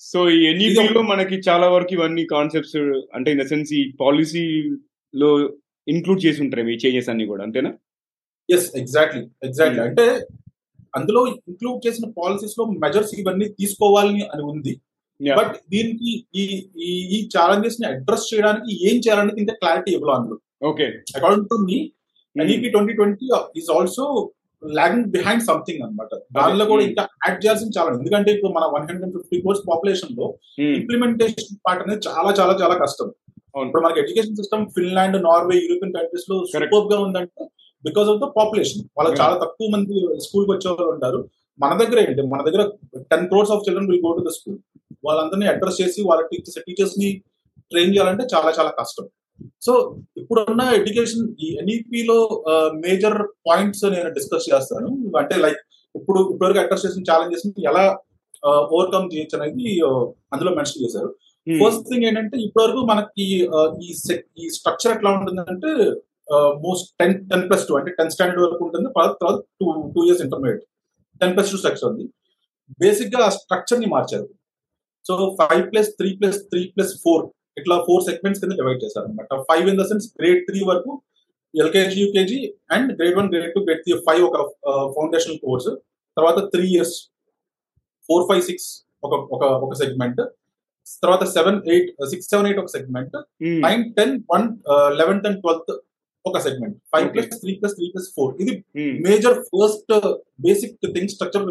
So 0.01 0.20
ఈ 0.36 0.39
NEP 0.51 0.86
లో 0.96 1.01
మనకి 1.12 1.38
చాలా 1.48 1.68
వరకు 1.75 1.94
ఇవన్నీ 1.98 2.24
కాన్సెప్ట్స్ 2.34 2.77
అంటే 3.18 3.30
ఇన్ 3.34 3.41
ద 3.41 3.48
సెన్స్ 3.51 3.72
ఈ 3.80 3.84
పాలసీ 4.01 4.46
లో 5.13 5.30
ఇంక్లూడ్ 5.88 6.24
చేసి 6.25 6.41
ఉంటారు 6.46 6.72
ఈ 6.75 6.80
చేంజెస్ 6.84 7.12
అన్ని 7.13 7.27
కూడా 7.32 7.44
అంతేనా 7.48 7.72
ఎస్ 8.50 8.68
ఎగ్జాక్ట్లీ 8.82 9.24
ఎగ్జాక్ట్లీ. 9.48 9.82
అంటే 9.88 10.06
అందులో 10.93 11.21
ఇంక్లూడ్ 11.50 11.79
చేసిన 11.88 12.05
పాలసీస్లో 12.19 12.65
మెజర్స్ 12.86 13.13
ఇవన్నీ 13.21 13.48
తీసుకోవాలని 13.60 14.24
అని 14.33 14.43
ఉంది. 14.51 14.74
బట్ 15.19 15.55
దీనికి 15.74 16.12
ఈ 16.41 16.43
ఈ 17.15 17.17
ఛాలెంజెస్ని 17.33 17.86
అడ్రస్ 17.89 18.29
చేయడానికి 18.31 18.71
ఏం 18.89 18.98
చేయాలనేది 19.05 19.41
ఇంకా 19.43 19.55
క్లారిటీ 19.62 19.91
ఇవ్వాలి 19.91 20.13
అందులో 20.17 20.38
okay 20.69 20.86
according 21.17 21.50
to 21.51 21.57
me 21.67 21.77
NEP 22.36 22.69
twenty 22.75 22.93
twenty 22.93 23.27
is 23.60 23.69
also 23.77 24.05
lagging 24.63 25.07
behind 25.13 25.43
something 25.50 25.81
అన్నమాట 25.83 26.12
దానిలో 26.38 26.65
కూడా 26.71 26.81
Hmm. 26.81 26.89
ఇంకా 26.89 27.03
యాడ్ 27.24 27.39
చేయాల్సిన 27.43 27.71
చాలా. 27.77 27.89
ఎందుకంటే 28.00 28.29
ఇప్పుడు 28.36 28.51
మన 28.57 28.65
వన్ 28.74 28.86
హండ్రెడ్ 28.89 29.13
ఫిఫ్టీ 29.15 29.38
కోర్స్ 29.45 29.62
పాపులేషన్లో 29.69 30.25
ఇంప్లిమెంటేషన్ 30.75 31.57
పార్ట్ 31.65 31.81
అనేది 31.83 32.01
చాలా 32.07 32.31
చాలా 32.39 32.53
చాలా 32.62 32.75
కష్టం. 32.83 33.07
ఇప్పుడు 33.55 33.81
మనకి 33.86 34.00
education 34.03 34.38
system 34.41 34.65
Finland 34.75 35.17
Norway 35.27 35.55
European 35.63 35.95
కంట్రీస్లో. 35.98 36.38
సూపర్గా 36.51 37.00
ఉందంటే 37.05 37.43
బికాస్ 37.84 38.10
ఆఫ్ 38.12 38.20
ద 38.24 38.28
పాపులేషన్ 38.38 38.84
వాళ్ళకి. 38.98 39.18
చాలా 39.22 39.36
తక్కువ 39.44 39.68
మంది 39.76 39.96
స్కూల్ 40.26 40.46
వచ్చే 40.54 40.68
వాళ్ళు 40.72 40.92
ఉంటారు. 40.96 41.20
మన 41.60 41.72
దగ్గర 41.82 41.98
ఏంటి? 42.08 42.22
మన 42.34 42.42
దగ్గర 42.48 42.64
ten 43.12 43.26
crores 43.32 43.54
of 43.56 43.64
children 43.66 43.90
will 43.92 44.04
go 44.06 44.12
to 44.18 44.24
the 44.28 44.32
school 44.38 44.60
వాళ్ళందరినీ 45.08 45.48
అడ్రస్ 45.54 45.80
చేసి 45.82 46.00
వాళ్ళ 46.10 46.22
టీచర్స్ 46.32 46.60
టీచర్స్ని 46.68 47.10
ట్రైన్ 47.72 47.92
చేయాలంటే 47.96 48.24
చాలా 48.34 48.50
చాలా 48.60 48.72
కష్టం. 48.80 49.06
సో 49.66 49.74
ఇప్పుడున్న 50.18 50.64
ఎడ్యుకేషన్ 50.80 51.26
ఈ 51.46 51.48
ఎన్ఈపి 51.62 52.02
లో 52.10 52.18
మేజర్ 52.86 53.18
పాయింట్స్ 53.48 53.84
నేను 53.96 54.10
డిస్కస్ 54.18 54.50
చేస్తాను. 54.52 54.90
అంటే 55.22 55.36
లైక్ 55.46 55.62
ఇప్పుడు 55.96 56.20
ఇప్పటివరకు 56.34 56.62
అడ్రస్ 56.64 56.86
చేసిన 56.86 57.04
ఛాలెంజెస్ని 57.10 57.54
ఎలా 57.70 57.86
ఓవర్కమ్ 58.74 59.10
చేయొచ్చు 59.14 59.36
అనేది 59.40 59.66
అందులో 60.34 60.52
మెన్షన్ 60.60 60.84
చేశారు. 60.84 61.10
ఫస్ట్ 61.62 61.84
థింగ్ 61.90 62.06
ఏంటంటే 62.10 62.38
ఇప్పటివరకు 62.46 62.82
మనకి 62.92 63.26
ఈ 64.46 64.50
స్ట్రక్చర్ 64.58 64.94
ఎట్లా 64.96 65.12
ఉంటుందంటే 65.18 65.72
most 66.66 66.88
ten 67.00 67.16
ten 67.32 67.44
plus 67.48 67.64
two 67.68 67.76
అంటే 67.80 67.92
టెన్త్ 67.98 68.14
స్టాండర్డ్ 68.16 68.42
వరకు 68.46 68.64
ఉంటుంది 68.68 68.90
తర్వాత 68.96 69.14
తర్వాత 69.22 69.40
two 69.60 69.66
two 69.96 70.02
years 70.08 70.24
intermediate 70.26 70.64
ten 71.22 71.34
plus 71.36 71.52
two 71.52 71.58
structure 71.58 71.88
ఉంది 71.92 72.06
బేసిక్గా 72.82 73.20
ఆ 73.26 73.32
స్ట్రక్చర్ని 73.38 73.88
మార్చారు. 73.96 74.28
So 75.06 75.14
five 75.40 75.64
plus 75.72 75.90
three 76.00 76.10
plus 76.20 76.40
three 76.52 76.62
plus 76.76 76.94
four 77.04 77.24
ఇట్లా 77.58 77.76
ఫోర్ 77.88 78.04
సెగ్మెంట్స్ 78.10 78.42
కింద 78.42 78.54
డివైడ్ 78.60 78.82
చేశారు 78.84 79.06
అనమాట 79.08 79.40
five 79.50 79.66
in 79.72 79.80
the 79.82 79.86
sense 79.90 80.06
grade 80.18 80.42
three 80.50 80.60
వరకు 80.70 80.92
LKG 81.54 81.98
UKG 82.04 82.38
and 82.76 82.90
grade 83.00 83.16
one 83.20 83.30
grade 83.34 83.54
two 83.56 83.62
grade 83.66 83.82
three 83.86 83.96
five 84.08 84.22
ఒక 84.30 84.38
ఫౌండేషనల్ 84.98 85.40
కోర్స్ 85.46 85.70
తర్వాత 86.18 86.40
three 86.54 86.66
years 86.76 86.96
four 88.10 88.26
five 88.30 88.44
six 88.50 88.70
ఒక 89.04 89.14
ఒక 89.36 89.44
ఒక 89.66 89.74
సెగ్మెంట్ 89.82 90.22
తర్వాత 91.04 91.24
seven 91.36 91.60
eight 91.74 91.90
six 92.12 92.28
seven 92.32 92.48
eight 92.48 92.60
ఒక 92.60 92.70
segment 92.76 93.16
nine 93.66 93.84
ten 93.98 94.14
one 94.32 94.46
eleventh 95.00 95.28
and 95.30 95.40
twelfth 95.44 95.72
ఒక 96.30 96.40
segment 96.46 96.75
five. 96.94 97.08
Plus 97.13 97.40
three 97.44 97.54
plus 97.60 97.75
three 97.78 97.88
plus 97.94 98.10
four 98.18 98.34
ఇది 98.44 98.54
major 99.08 99.38
first 99.54 99.94
basic 100.48 100.75
thing 100.96 101.12
structure 101.16 101.48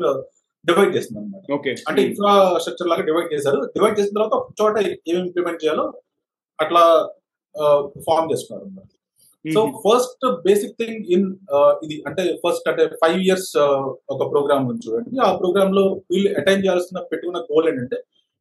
divide 0.65 0.93
చేస్తుంది 0.97 1.19
అనమాట 1.21 1.45
okay 1.57 1.71
అంటే 1.89 2.01
ఇన్ఫ్రాస్ట్రక్చర్ 2.09 2.89
లాగా 2.93 3.05
డివైడ్ 3.09 3.29
చేశారు. 3.35 3.61
డివైడ్ 3.75 3.97
చేసిన 3.99 4.15
తర్వాత 4.19 4.35
ఒక 4.41 4.49
చోట 4.61 4.75
ఏమి 5.11 5.21
ఇంప్లిమెంట్ 5.27 5.63
చేయాలో 5.63 5.85
అట్లా 6.59 6.83
ఫార్మ్ 8.07 8.31
చేసుకున్నారు 8.33 8.65
అనమాట 8.67 8.89
so 9.45 9.61
first 9.85 10.25
basic 10.47 10.75
thing 10.81 10.99
in 11.15 11.27
ఇది 11.85 11.97
అంటే 12.09 12.23
ఫస్ట్ 12.43 12.67
అంటే 12.73 12.85
ఫైవ్ 13.03 13.19
ఇయర్స్ 13.27 13.51
ఒక 14.15 14.23
ప్రోగ్రామ్ 14.33 14.67
ఉంది 14.71 14.83
చూడండి. 14.87 15.11
ఆ 15.27 15.29
ప్రోగ్రామ్లో 15.41 15.85
వీళ్ళు 16.13 16.31
అటైన్ 16.41 16.63
చేయాల్సిన 16.65 16.99
పెట్టుకున్న 17.13 17.41
గోల్ 17.53 17.69
ఏంటంటే 17.71 17.99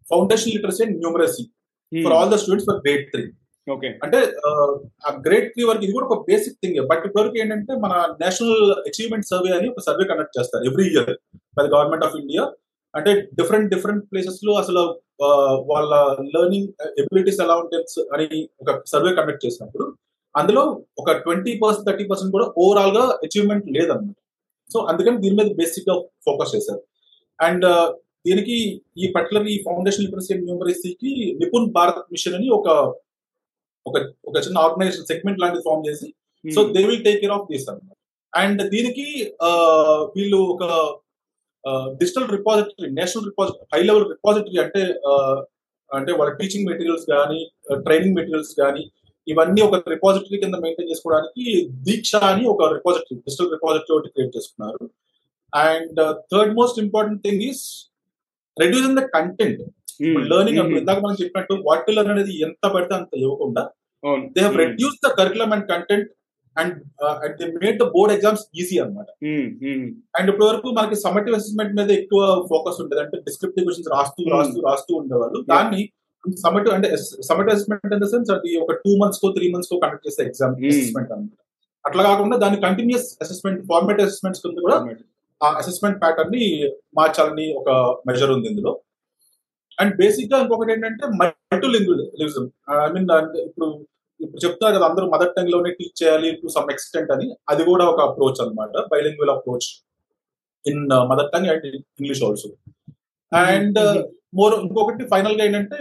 foundation 0.08 0.54
literacy 0.56 0.82
and 0.86 0.98
numeracy 1.04 1.46
for 1.92 2.16
all 2.18 2.32
the 2.34 2.40
students 2.42 2.68
for 2.70 2.82
grade 2.86 3.06
three 3.14 3.24
okay. 3.68 3.90
అంటే 4.04 4.20
ఆ, 4.46 4.52
గ్రేట్ 5.26 5.50
త్రీ 5.54 5.64
వరకు 5.64 5.84
ఇది 5.84 5.94
కూడా 5.94 6.08
ఒక 6.08 6.18
బేసిక్ 6.28 6.58
థింగ్ 6.62 6.78
బట్ 6.90 7.04
ఇప్పటివరకు 7.08 7.38
ఏంటంటే 7.38 7.74
మన 7.80 7.94
నేషనల్ 8.22 8.58
అచీవ్మెంట్ 8.90 9.30
సర్వే 9.32 9.52
అని 9.58 9.68
ఒక 9.70 9.84
సర్వే 9.88 10.06
కండక్ట్ 10.10 10.38
చేస్తారు 10.40 10.64
every 10.66 10.86
year 10.92 11.12
by 11.58 11.64
the 11.66 11.72
government 11.76 12.06
of 12.08 12.16
India 12.16 12.44
అంటే 12.94 13.12
డిఫరెంట్ 13.38 13.68
డిఫరెంట్ 13.74 14.04
ప్లేసెస్లో 14.12 14.54
అసలు 14.54 14.84
వాళ్ళ 15.68 15.92
లెర్నింగ్ 16.34 16.70
ఎబిలిటీస్ 16.98 17.42
ఎలా 17.42 17.56
ఉంటాయి 17.60 17.84
అని 18.16 18.28
ఒక 18.62 18.80
సర్వే 18.86 19.12
కండక్ట్ 19.16 19.46
చేసినప్పుడు 19.46 19.86
అందులో 20.36 20.64
ఒక 20.98 21.12
ట్వంటీ 21.24 21.54
పర్సెంట్ 21.62 21.88
థర్టీ 21.88 22.04
పర్సెంట్ 22.04 22.32
కూడా 22.32 22.48
ఓవరాల్గా 22.58 23.04
అచీవ్మెంట్ 23.26 23.68
లేదన్నమాట. 23.76 24.18
సో 24.72 24.80
అందుకని 24.90 25.18
దీని 25.18 25.36
మీద 25.36 25.52
బేసిక్గా 25.56 25.96
ఫోకస్ 26.26 26.54
చేశారు. 26.56 26.82
అండ్ 27.40 27.66
దీనికి 28.26 28.58
ఈ 28.98 29.08
పర్టికులర్ 29.16 29.48
ఈ 29.48 29.58
ఫౌండేషన్ 29.66 30.06
లిటరసీ 30.06 30.34
న్యూమరసీకి 30.40 31.12
నిపుణ్ 31.40 31.68
భారత్ 31.72 32.02
మిషన్ 32.12 32.36
అని 32.36 32.50
ఒక 32.50 32.68
ఒక 33.86 33.98
ఒక 34.30 34.38
చిన్న 34.46 34.58
ఆర్గనైజేషన్ 34.66 35.10
సెగ్మెంట్ 35.12 35.42
లాంటిది 35.44 35.64
ఫామ్ 35.68 35.86
చేసి 35.90 36.08
so 36.44 36.62
they 36.76 36.82
will 36.90 37.04
take 37.08 37.20
care 37.24 37.36
of 37.38 37.48
this 37.52 37.68
అన్నమాట. 37.72 37.96
అండ్ 38.34 38.62
దీనికి 38.74 39.08
వీళ్ళు 40.16 40.40
ఒక 40.54 40.64
digital 42.02 42.28
repository 42.38 42.90
national 43.00 43.28
repository 43.32 43.66
high 43.74 43.82
level 43.88 44.08
repository 44.16 44.58
అంటే 44.66 44.82
అంటే 45.90 46.12
వాళ్ళ 46.20 46.32
టీచింగ్ 46.40 46.68
మెటీరియల్స్ 46.70 47.06
కానీ 47.14 47.40
ట్రైనింగ్ 47.86 48.16
మెటీరియల్స్ 48.18 48.54
కానీ 48.62 48.84
ఇవన్నీ 49.28 49.62
ఒక 49.68 49.76
రిపాజిటరీ 49.94 50.38
కింద 50.44 50.56
మెయింటైన్ 50.66 50.90
చేసుకోవడానికి 50.92 51.46
దీక్ష 51.88 52.12
అని 52.32 52.44
ఒక 52.54 52.68
రిపాజిటరీ 52.78 53.16
డిజిటల్ 53.26 53.52
రిపాజిటరీ 53.56 53.94
ఒకటి 53.96 54.12
క్రియేట్ 54.14 54.36
చేసుకున్నారు. 54.38 54.86
And 55.54 56.00
third 56.32 56.54
most 56.60 56.80
important 56.86 57.22
thing 57.26 57.44
is 57.50 57.64
reducing 58.58 58.98
the 59.00 59.04
content 59.18 59.62
learning 60.32 60.78
ఇందాక 60.82 61.00
మనం 61.06 61.18
చెప్పినట్టు 61.22 61.54
వాట్ 61.68 61.84
టు 61.88 61.94
లెర్న్ 61.98 62.14
అనేది 62.16 62.34
ఎంత 62.48 62.64
పడితే 62.76 62.94
అంత 63.00 63.14
ఇవ్వకుండా 63.24 63.64
they 64.36 64.42
have 64.46 64.58
reduce 64.64 64.98
the 65.06 65.12
curriculum 65.20 65.52
and 65.56 65.68
content 65.74 66.10
and 66.56 66.76
and 67.24 67.36
they 67.40 67.46
made 67.64 67.78
the 67.84 67.88
board 67.96 68.14
exams 68.16 68.44
easy 68.62 68.78
అన్నమాట. 68.84 69.10
అండ్ 70.18 70.28
ఇప్పటి 70.32 70.48
వరకు 70.50 70.68
మనకి 70.80 70.98
సమ్మటివ్ 71.06 71.36
అసెస్మెంట్ 71.40 71.74
మీద 71.80 71.90
ఎక్కువ 72.02 72.22
ఫోకస్ 72.52 72.80
ఉండేది. 72.84 73.02
అంటే 73.04 73.18
డిస్క్రిప్టివ్ 73.28 73.66
క్వశ్చన్స్ 73.68 73.92
రాస్తూ. 73.96 74.24
రాస్తూ 74.36 74.60
రాస్తూ 74.70 74.94
ఉండేవాళ్ళు. 75.02 75.42
దాన్ని 75.54 75.82
సమ్మటివ్ 76.44 76.74
అంటే 76.78 76.88
summative 77.28 77.54
assessment 77.56 77.94
in 77.98 78.04
the 78.06 78.08
sense 78.14 78.32
అది 78.38 78.50
ఒక 78.64 78.72
టూ 78.86 78.94
మంత్స్ 79.02 79.22
కో 79.24 79.30
త్రీ 79.38 79.46
మంత్స్ 79.54 79.70
కో 79.74 79.78
కండక్ట్ 79.84 80.08
చేసే 80.08 80.22
ఎగ్జామ్. 80.30 80.56
అసెస్మెంట్ 80.72 81.12
అన్నమాట. 81.16 81.40
అట్లా 81.86 82.02
కాకుండా 82.10 82.36
దాని 82.38 82.58
కంటిన్యూస్ 82.66 83.08
అసెస్మెంట్ 83.26 83.62
ఫార్మేట్ 83.72 84.02
అసెస్మెంట్స్ 84.08 84.42
కింద 84.46 84.60
కూడా 84.66 84.78
ఆ 85.42 85.50
అసెస్మెంట్ 85.62 85.98
ప్యాటర్న్ని 86.04 86.46
మార్చాలని 87.00 87.46
ఒక 87.60 87.70
మెజర్ 88.08 88.32
ఉంది 88.36 88.48
ఇందులో. 88.52 88.72
అండ్ 89.80 89.94
బేసిక్గా 90.02 90.38
ఇంకొకటి 90.44 90.72
ఏంటంటే 90.76 91.06
మల్టీలింగ్విజం. 91.22 92.46
ఐ 92.86 92.90
మీన్ 92.96 93.08
ఇప్పుడు 93.48 93.68
ఇప్పుడు 94.20 94.42
చెప్తారు 94.44 94.74
కదా 94.76 94.86
అందరూ 94.90 95.06
మదర్ 95.14 95.34
టంగ్లోనే 95.36 95.70
టీచ్ 95.78 95.98
చేయాలి 96.00 96.30
టు 96.40 96.48
సమ్ 96.56 96.72
ఎక్స్టెంట్ 96.74 97.12
అని. 97.16 97.28
అది 97.52 97.64
కూడా 97.70 97.84
ఒక 97.92 98.00
అప్రోచ్ 98.08 98.40
అనమాట 98.44 98.74
bilingual 98.94 99.32
approach 99.36 99.68
in 100.66 100.84
mother 101.12 101.30
tongue 101.34 101.50
and 101.54 101.68
English 102.00 102.24
also. 102.28 102.50
And 103.32 103.80
more 104.40 104.56
ఇంకొకటి 104.64 105.04
ఫైనల్గా 105.14 105.44
ఏంటంటే 105.48 105.78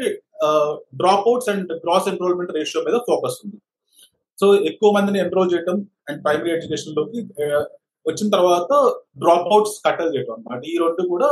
drop 1.01 1.27
outs 1.31 1.51
and 1.53 1.71
gross 1.85 2.09
enrolment 2.13 2.53
ratio 2.59 2.83
మీద 2.89 2.99
ఫోకస్ 3.09 3.39
ఉంది. 3.45 3.59
సో 4.39 4.47
ఎక్కువ 4.71 4.89
మందిని 4.97 5.19
ఎన్రోల్ 5.25 5.51
చేయడం 5.55 5.77
అండ్ 6.09 6.21
ప్రైమరీ 6.27 6.51
ఎడ్యుకేషన్లోకి 6.57 7.21
వచ్చిన 8.07 8.29
తర్వాత 8.37 8.71
డ్రాప్ 9.23 9.49
అవుట్స్ 9.55 9.77
కట్టల్ 9.87 10.13
చేయడం 10.15 10.35
అనమాట 10.37 10.61
ఈ 10.73 10.75
రెండు 10.85 11.03
కూడా 11.15 11.31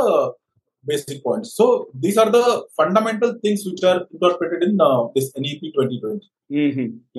basic 0.85 1.21
points 1.25 1.51
so 1.59 1.65
these 2.03 2.17
are 2.23 2.31
the 2.35 2.41
fundamental 2.79 3.33
things 3.43 3.63
which 3.67 3.85
are 3.91 4.01
interpreted 4.15 4.65
in 4.67 4.77
this 5.15 5.29
NEP 5.39 5.69
twenty 5.75 5.97
twenty 6.03 6.27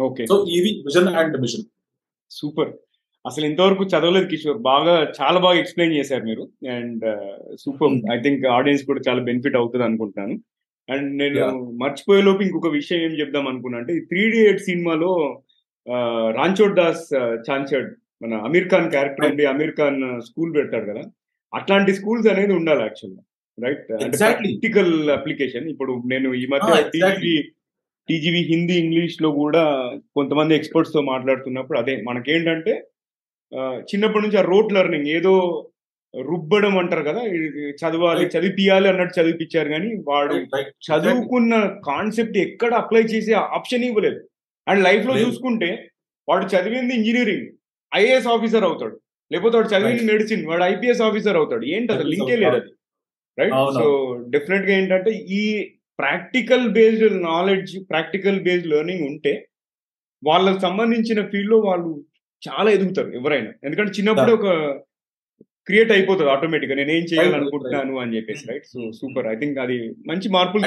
okay 0.09 0.25
so 0.33 0.37
ఇవి 0.59 0.73
విజన్ 0.87 1.11
అండ్ 1.23 1.37
మిషన్ 1.45 1.67
సూపర్ 2.31 2.71
అసలు 3.25 3.45
ఇంతవరకు 3.47 3.85
చదవలేదు 3.85 4.27
కిషోర్. 4.31 4.59
బాగా 4.69 4.93
చాలా 5.19 5.39
బాగా 5.45 5.57
ఎక్స్ప్లెయిన్ 5.63 5.97
చేశారు 5.97 6.25
మీరు. 6.25 6.45
And 6.77 7.05
super 7.63 7.97
I 8.15 8.17
think 8.25 8.45
audience 8.57 8.85
కూడా 8.89 9.01
చాలా 9.09 9.21
బెనిఫిట్ 9.29 9.59
అవుతుంది 9.61 9.85
అనుకుంటున్నాను 9.85 10.35
అండ్ 10.89 11.09
నేను 11.23 11.41
మర్చిపోయే 11.83 12.23
లోపు 12.23 12.43
ఇంకొక 12.47 12.71
విషయం 12.77 13.01
ఏం 13.07 13.15
చెప్దాం 13.21 13.47
అనుకున్నా 13.51 13.79
అంటే 13.81 13.95
త్రీ 14.11 14.23
డి 14.35 14.39
ఎయిట్ 14.45 14.63
సినిమాలో 14.69 15.11
రాంచోడ్ 16.39 16.77
దాస్ 16.81 17.05
చాన్చడ్ 17.49 17.89
మన 18.23 18.35
అమీర్ 18.47 18.71
ఖాన్ 18.71 18.89
క్యారెక్టర్ 18.95 19.27
ఉండి 19.31 19.45
అమీర్ 19.53 19.75
ఖాన్ 19.81 19.99
స్కూల్ 20.29 20.51
పెడతాడు 20.57 20.87
కదా. 20.93 21.03
అట్లాంటి 21.53 21.93
స్కూల్స్ 21.99 22.29
అనేది 22.33 22.53
ఉండాలి 22.61 22.83
యాక్చువల్గా 22.83 23.23
రైట్ 23.65 23.87
ప్రాక్టికల్ 24.19 24.93
అప్లికేషన్ 25.11 25.67
ఇప్పుడు 25.73 25.93
నేను 26.07 26.29
ఈ 26.35 26.45
మధ్య 26.55 26.83
టీజీవీ 26.95 27.35
టీజీవీ 28.09 28.43
హిందీ 28.43 28.75
ఇంగ్లీష్లో 28.75 29.31
కూడా 29.41 29.65
కొంతమంది 30.17 30.53
ఎక్స్పర్ట్స్తో 30.55 31.01
మాట్లాడుతున్నప్పుడు 31.13 31.79
అదే 31.79 31.95
మనకేంటంటే 32.09 32.75
చిన్నప్పటి 33.91 34.23
నుంచి 34.25 34.39
ఆ 34.39 34.47
రోట్ 34.53 34.73
లెర్నింగ్ 34.77 35.09
ఏదో 35.09 35.35
రుబ్బడం 36.15 36.75
అంటారు 36.79 37.05
కదా 37.09 37.23
చదవాలి 37.81 38.25
చదివిపియాలి 38.35 38.87
అన్నట్టు 38.89 39.15
చదివిపించారు 39.21 39.69
కానీ 39.69 39.91
వాడు 40.09 40.35
చదువుకున్న 40.89 41.55
కాన్సెప్ట్ 41.91 42.39
ఎక్కడ 42.47 42.73
అప్లై 42.83 43.03
చేసే 43.13 43.35
ఆప్షన్ 43.57 43.85
ఇవ్వలేదు. 43.89 44.21
అండ్ 44.67 44.83
లైఫ్లో 44.89 45.15
చూసుకుంటే 45.25 45.71
వాడు 46.29 46.47
చదివింది 46.55 46.95
ఇంజనీరింగ్ 47.01 47.47
ఐఏఎస్ 47.93 48.31
ఆఫీసర్ 48.37 48.67
అవుతాడు. 48.69 48.97
లేకపోతే 49.31 49.55
వాడు 49.59 49.71
చదివింది 49.75 50.05
మెడిసిన్ 50.13 50.43
వాడు 50.51 50.65
ఐపీఎస్ 50.73 51.03
ఆఫీసర్ 51.09 51.39
అవుతాడు. 51.41 51.65
ఏంటి 51.77 51.93
అసలు 51.95 52.11
లింకే 52.15 52.37
లేదు 52.45 52.57
అది. 52.61 52.71
రైట్ 53.39 53.55
సో 53.79 53.87
డెఫినెట్గా 54.29 54.73
ఏంటంటే 54.77 55.11
ఈ 55.11 55.43
practical 55.99 56.69
based 56.69 57.23
knowledge 57.23 57.73
practical 57.91 58.41
based 58.41 58.67
learning 58.67 59.07
ఉంటే 59.07 59.33
వాళ్ళకి 60.23 60.61
సంబంధించిన 60.61 61.21
ఫీల్డ్లో 61.27 61.59
వాళ్ళు 61.59 61.91
చాలా 62.43 62.71
ఎదుగుతారు 62.71 63.11
ఎవరైనా. 63.11 63.51
ఎందుకంటే 63.65 63.93
చిన్నప్పుడు 63.93 64.33
ఒక 64.33 64.49
క్రియేట్ 65.67 65.93
అయిపోతుంది 65.93 66.31
ఆటోమేటిక్గా. 66.31 66.75
నేను 66.75 66.91
ఏం 66.91 67.05
చేయాలనుకుంటున్నాను 67.05 67.95
అని 67.99 68.17
చెప్పేసి 68.17 68.45
right 68.51 68.67
so 68.67 68.91
super 68.91 69.27
I 69.27 69.35
think 69.37 69.59
అది 69.59 69.77
మంచి 70.07 70.29
మార్పులు 70.29 70.63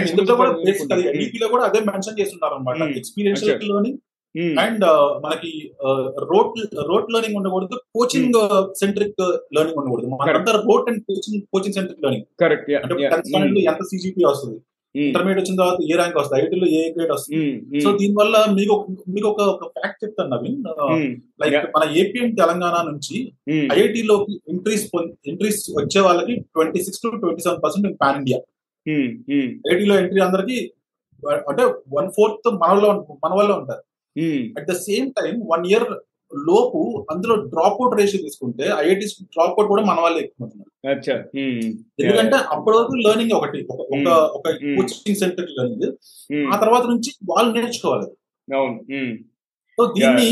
కూడా 1.47 1.63
అదే 1.63 1.79
మెన్షన్ 1.79 2.19
చేస్తున్నారు 2.19 2.55
అనమాట 2.55 2.97
ఎక్స్పీరియన్షియల్ 2.97 3.63
లెర్నింగ్ 3.71 3.99
అండ్ 4.63 4.85
మనకి 5.25 5.51
రోట్ 6.31 6.57
రోట్ 6.91 7.09
లెర్నింగ్ 7.13 7.37
ఉండకూడదు 7.39 7.77
కోచింగ్ 7.97 8.39
సెంట్రిక్ 8.81 9.21
లెర్నింగ్ 9.55 9.79
ఉండకూడదు. 9.81 10.07
మనంతా 10.13 10.51
rote 10.67 10.89
and 10.91 11.01
coaching 11.09 11.39
coaching 11.53 11.75
centric 11.77 12.03
learning 12.05 12.27
correct 12.43 12.69
అంటే 13.39 13.63
ఎంత 13.71 13.83
సిజిపి 13.91 14.23
వస్తుంది? 14.31 14.57
ఇంటర్మీడియట్ 14.95 15.39
వచ్చిన 15.41 15.57
తర్వాత 15.59 15.79
ఏ 15.89 15.93
ర్యాంక్ 15.99 16.17
వస్తుంది? 16.19 16.39
ఐటీలో 16.45 16.67
ఏ 16.77 16.79
గ్రేడ్ 16.95 17.11
వస్తుంది? 17.15 17.37
సో 17.83 17.89
దీని 17.99 18.15
వల్ల 18.21 18.35
మీకు 18.57 18.73
మీకు 19.15 19.27
ఒక 19.33 19.67
ఫ్యాక్ట్ 19.75 19.99
చెప్తాను 20.03 20.29
నవీన్. 20.33 20.57
లైక్ 21.41 21.67
మన 21.75 21.83
ఏపీ 22.01 22.17
అండ్ 22.23 22.35
తెలంగాణ 22.41 22.75
నుంచి 22.89 23.17
ఐఐటిలోకి 23.75 24.33
ఎంట్రీస్ 24.53 24.85
ఎంట్రీస్ 25.31 25.61
వచ్చే 25.79 26.01
వాళ్ళకి 26.07 26.35
twenty 26.55 26.81
six 26.87 27.01
to 27.03 27.11
twenty 27.23 27.43
seven 27.45 27.61
percent 27.65 27.87
pan 28.03 28.19
India 28.21 28.39
ఐఐటిలో 29.69 29.95
ఎంట్రీ 30.01 30.21
అందరికి 30.27 30.57
అంటే 31.49 31.63
వన్ 31.97 32.11
ఫోర్త్ 32.17 32.49
మన 32.63 32.73
మన 33.23 33.31
వల్ల 33.39 33.51
ఉంటారు. 33.61 33.83
At 34.57 34.71
the 34.71 34.73
same 34.73 35.11
time 35.11 35.41
one 35.47 35.67
year 35.67 35.85
లోపు 36.31 37.05
అందులో 37.11 37.35
డ్రాప్ 37.35 37.79
అవుట్ 37.81 37.99
రేషియో 37.99 38.21
తీసుకుంటే 38.21 38.65
ఐఐటి 38.65 39.05
డ్రాప్ 39.05 39.55
అవుట్ 39.59 39.69
కూడా 39.69 39.83
మన 39.83 39.99
వాళ్ళే 39.99 40.19
ఎక్కువ 40.19 40.47
ఎందుకంటే 42.01 42.35
అప్పటి 42.35 42.77
వరకు 42.77 42.95
లెర్నింగ్ 43.07 43.31
ఒకటి 43.31 43.67
ఒక 43.69 44.09
ఒక 44.33 44.45
కోచింగ్ 44.77 45.15
సెంటర్ 45.15 45.49
లెర్నింగ్ 45.57 45.85
ఆ 46.53 46.57
తర్వాత 46.57 46.85
నుంచి 46.85 47.11
వాళ్ళు 47.29 47.59
నేర్చుకోవాలి. 47.59 48.07
సో 49.77 49.93
దీన్ని 49.97 50.29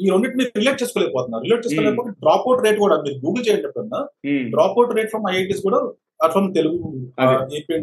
ఈ 0.00 0.10
రెండింటిని 0.10 0.44
రిలేట్ 0.56 0.82
చేసుకోలేకపోతున్నారు. 0.82 1.42
రిలేట్ 1.42 1.64
చేసుకోలేకపోతే 1.66 2.10
డ్రాప్ 2.20 2.46
అవుట్ 2.48 2.64
రేట్ 2.66 2.78
కూడా 2.78 3.02
మీరు 3.02 3.18
గూగుల్ 3.24 3.44
చేయండి 3.48 3.62
drop 4.50 4.78
out 4.78 4.94
rate 4.98 5.10
from 5.10 5.26
IITs 5.32 5.62
కూడా 5.62 5.80
ఫ్రమ్ 6.32 6.54
తెలుగు 6.54 6.78
ఏపీ 7.58 7.74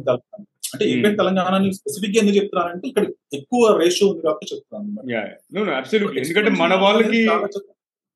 అంటే 0.74 0.86
ఈవెన్ 0.94 1.18
తెలంగాణ 1.18 1.56
స్పెసిఫిక్గా 1.80 2.20
ఎందుకు 2.22 2.38
చెప్తున్నానంటే 2.38 2.88
ఇక్కడ 2.88 3.06
ఎక్కువ 3.34 3.78
రేషియో 3.82 4.10
ఉంది 4.10 4.22
కాబట్టి 4.22 4.52
చెప్తున్నాను 4.54 5.12
ఎందుకంటే 6.22 6.52
మన 6.64 6.74
వాళ్ళకి 6.86 7.22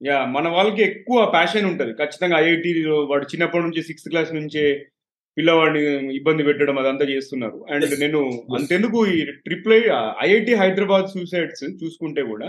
యా 0.01 0.25
మన 0.25 0.47
వాళ్ళకి 0.47 0.81
ఎక్కువ 0.81 1.25
ప్యాషన్ 1.25 1.65
ఉంటది. 1.65 1.91
ఖచ్చితంగా 1.93 2.37
ఐఐటీలో 2.39 2.95
వాడు 3.05 3.25
చిన్నప్పటి 3.31 3.63
నుంచి 3.63 3.81
సిక్స్త్ 3.81 4.09
క్లాస్ 4.09 4.33
నుంచే 4.33 4.63
పిల్లవాడిని 5.37 5.81
ఇబ్బంది 6.15 6.43
పెట్టడం 6.43 6.79
అదంతా 6.79 7.05
చేస్తున్నారు. 7.05 7.65
అండ్ 7.71 7.85
నేను 7.99 8.19
అంతెందుకు 8.55 8.99
ఈ 9.07 9.17
ట్రిపుల్ 9.45 9.73
ఐఐటి 10.25 10.53
హైదరాబాద్ 10.53 11.07
సూసైడ్స్ 11.07 11.63
చూసుకుంటే 11.81 12.21
కూడా 12.21 12.47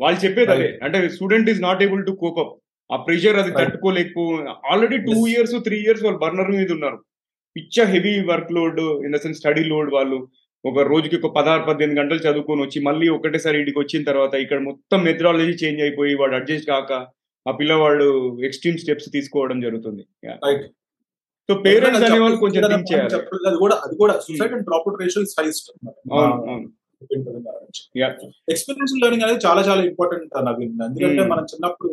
వాళ్ళు 0.00 0.18
చెప్పేది 0.24 0.50
అదే. 0.50 0.68
అంటే 0.82 1.08
student 1.08 1.50
is 1.50 1.62
not 1.62 1.82
able 1.82 2.06
to 2.06 2.12
cope up 2.22 2.54
ఆ 2.90 2.96
ప్రెషర్ 2.96 3.36
అది 3.36 3.52
తట్టుకోలేకపో 3.60 4.24
already 4.72 4.96
two 5.06 5.26
years 5.26 5.54
three 5.68 5.76
years 5.76 6.04
వాళ్ళు 6.04 6.18
బర్నర్ 6.18 6.50
మీద 6.50 6.70
ఉన్నారు. 6.72 6.98
పిచ్చ 7.56 7.84
heavy 7.94 8.14
work 8.30 8.52
load 8.58 8.80
in 9.06 9.14
the 9.16 9.20
sense 9.24 9.38
study 9.42 9.64
load 9.72 9.90
వాళ్ళు 9.96 10.18
ఒక 10.64 10.84
రోజుకి 10.92 11.16
ఒక 11.18 11.28
పదహారు 11.36 11.62
పద్దెనిమిది 11.68 11.98
గంటలు 12.00 12.24
చదువుకొని 12.26 12.62
వచ్చి 12.64 12.78
మళ్ళీ 12.86 13.06
ఒకటేసారి 13.16 13.56
ఇంటికి 13.60 13.78
వచ్చిన 13.82 14.02
తర్వాత 14.10 14.34
ఇక్కడ 14.44 14.58
మొత్తం 14.68 14.98
మెథడాలజీ 15.08 15.54
చేంజ్ 15.62 15.82
అయిపోయి 15.86 16.14
వాడు 16.20 16.34
అడ్జస్ట్ 16.38 16.68
కాక 16.72 16.92
ఆ 17.46 17.52
పిల్లవాడు 17.60 18.06
ఎక్స్ట్రీమ్ 18.48 18.80
స్టెప్స్ 18.82 19.08
తీసుకోవడం 19.16 19.58
జరుగుతుంది. 19.66 20.02
సో 21.48 21.54
పేరెంట్స్ 21.66 22.04
అనే 22.06 22.18
వాళ్ళు 22.22 22.38
కొంచెం 22.44 22.62
థింక్ 22.72 22.88
చేయాలి. 22.90 23.14
అది 23.48 23.56
కూడా 23.64 23.76
అది 23.86 23.94
కూడా 24.02 24.14
suicide 24.26 24.54
and 24.56 24.64
drop 24.68 24.86
out 24.88 24.98
ratio 25.02 25.22
is 25.26 25.34
highest 25.38 25.68
experiential 28.52 29.02
learning 29.04 29.24
అనేది 29.26 29.40
చాలా 29.46 29.62
చాలా 29.68 29.82
ఇంపార్టెంట్ 29.90 30.34
నవీన్. 30.48 30.74
ఎందుకంటే 30.88 31.24
మనం 31.32 31.44
చిన్నప్పుడు 31.52 31.90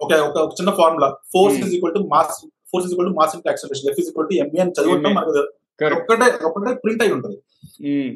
ఒక 0.00 0.12
ఒక 0.28 0.44
చిన్న 0.58 0.70
formula 0.80 1.08
force 1.32 1.58
equal 1.76 1.94
to 1.98 2.02
mass 2.12 2.38
force 2.72 2.86
equal 2.92 3.08
to 3.10 3.16
mass 3.20 3.34
into 3.36 3.48
acceleration. 3.52 3.88
F 3.92 4.00
equal 4.02 4.28
to 4.30 4.36
MA 4.42 4.60
అని 4.64 4.74
చదువుతాం 4.78 5.14
మనకు 5.18 5.32
ఒక్కటే 5.98 6.26
ఒక్కటే 6.48 6.72
ప్రింట్ 6.82 7.02
అయి 7.04 7.12
ఉంటుంది. 7.16 7.36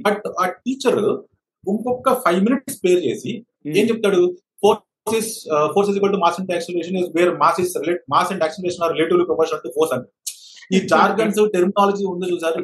బట్ 0.06 0.24
ఆ 0.42 0.46
టీచర్ 0.64 0.98
ఇంకొక 1.64 2.12
ఫైవ్ 2.24 2.40
మినిట్స్ 2.46 2.74
స్పేర్ 2.78 3.00
చేసి 3.08 3.30
ఏం 3.78 3.84
చెప్తాడు? 3.90 4.20
Force 4.62 5.30
force 5.74 5.90
equal 5.98 6.12
to 6.16 6.20
mass 6.24 6.36
into 6.40 6.52
acceleration 6.56 6.98
is 7.00 7.08
where 7.16 7.32
mass 7.42 7.58
is 7.62 7.72
relate 7.82 8.02
mass 8.14 8.30
and 8.32 8.42
acceleration 8.46 8.82
are 8.86 8.92
relatively 8.94 9.26
proportional 9.30 9.62
to 9.64 9.70
force 9.76 9.92
అని 9.96 10.06
ఈ 10.74 10.78
జార్గన్స్ 10.92 11.40
టెర్మినాలజీ 11.54 12.04
ఉంది 12.12 12.26
చూసారు? 12.32 12.62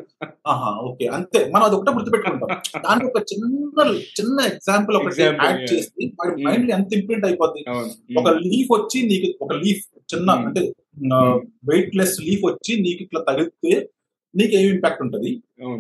ఆహా 0.53 0.71
ఓకే 0.89 1.07
అంతే. 1.17 1.41
మనం 1.55 1.65
అది 1.69 1.77
ఒకటే 1.79 1.93
గుర్తుపెట్టుకుంటాం. 1.97 2.51
దానికి 2.87 3.07
ఒక 3.11 3.23
చిన్న 3.31 3.87
చిన్న 4.19 4.39
ఎగ్జాంపుల్ 4.53 4.97
ఒకటి 5.01 5.23
యాడ్ 5.23 5.63
చేసి 5.73 6.05
వాడి 6.21 6.35
మైండ్ 6.47 6.71
ఎంత 6.77 6.91
ఇంప్రింట్ 6.99 7.27
అయిపోద్ది? 7.29 7.63
ఒక 8.21 8.29
లీఫ్ 8.47 8.71
వచ్చి 8.77 9.01
నీకు 9.11 9.29
ఒక 9.47 9.53
లీఫ్ 9.65 9.83
చిన్న 10.13 10.31
అంటే 10.49 10.63
వెయిట్ 11.71 11.93
లెస్ 12.01 12.17
లీఫ్ 12.29 12.45
వచ్చి 12.51 12.75
నీకు 12.87 13.01
ఇట్లా 13.07 13.23
తగిలితే 13.29 13.73
నీకు 14.35 14.53
ఏం 14.61 14.67
ఇంపాక్ట్ 14.75 15.03
ఉంటుంది? 15.05 15.31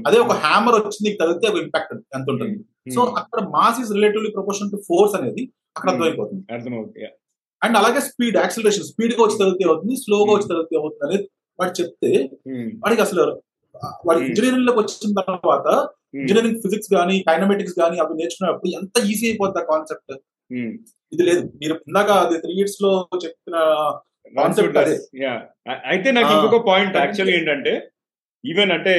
అదే 0.08 0.18
ఒక 0.26 0.34
హ్యామర్ 0.44 0.76
వచ్చి 0.78 0.98
నీకు 1.06 1.18
తగిలితే 1.22 1.46
ఒక 1.52 1.58
ఇంపాక్ట్ 1.64 1.92
ఎంత 2.18 2.26
ఉంటుంది 2.34 2.58
సో 2.94 3.00
అక్కడ 3.20 3.40
mass 3.56 3.80
is 3.82 3.90
relatively 3.96 4.30
proportion 4.36 4.70
to 4.74 4.78
force 4.88 5.16
అనేది 5.18 5.42
అక్కడ 5.76 5.88
అర్థమైపోతుంది. 5.92 6.42
అండ్ 7.62 7.76
అలాగే 7.80 8.00
స్పీడ్ 8.08 8.36
యాక్సిలరేషన్ 8.42 8.86
స్పీడ్గా 8.92 9.22
వచ్చి 9.24 9.38
తగిలితే 9.42 9.64
అవుతుంది 9.70 9.96
స్లోగా 10.04 10.32
వచ్చి 10.36 10.48
తగిలితే 10.52 10.76
అవుతుంది 10.80 11.04
అనేది 11.08 11.26
వాడు 11.60 11.72
చెప్తే 11.80 12.10
వాడికి 12.82 13.02
అసలు 13.02 13.24
వాడి 14.06 14.20
ఇంజనీరింగ్లోకి 14.24 14.78
వచ్చిన 14.78 15.20
తర్వాత 15.20 15.66
ఇంజనీరింగ్ 16.14 16.60
ఫిజిక్స్ 16.62 16.90
గానీ 16.94 17.16
కైనమెటిక్స్ 17.28 17.78
గానీ 17.80 17.98
అవి 17.98 18.18
నేర్చుకున్నప్పుడు 18.20 18.70
ఎంత 18.78 19.04
ఈజీ 19.10 19.24
అయిపోద్ది 19.28 19.62
కాన్సెప్ట్? 19.70 20.12
ఇది 21.12 21.22
లేదు. 21.22 21.42
మీరు 21.60 21.74
ఇందాక 21.88 22.10
అది 22.24 22.38
త్రీ 22.38 22.52
ఇయర్స్లో 22.52 22.90
చెప్పిన 23.24 23.56
కాన్సెప్ట్ 24.38 24.78
అదే. 24.78 24.96
అయితే 25.90 26.08
నాకు 26.10 26.32
ఇంకొక 26.34 26.66
పాయింట్ 26.66 26.96
యాక్చువల్ 26.96 27.30
ఏంటంటే 27.30 27.72
ఈవెన్ 28.44 28.72
అంటే 28.72 28.94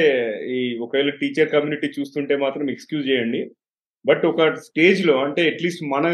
ఈ 0.56 0.58
ఒకవేళ 0.78 1.10
టీచర్ 1.20 1.50
కమ్యూనిటీ 1.50 1.90
చూస్తుంటే 1.98 2.36
మాత్రం 2.36 2.70
ఎక్స్క్యూజ్ 2.70 3.08
చేయండి. 3.08 3.40
బట్ 4.04 4.26
ఒక 4.26 4.42
స్టేజ్లో 4.58 5.14
అంటే 5.24 5.42
అట్లీస్ట్ 5.50 5.82
మన 5.94 6.06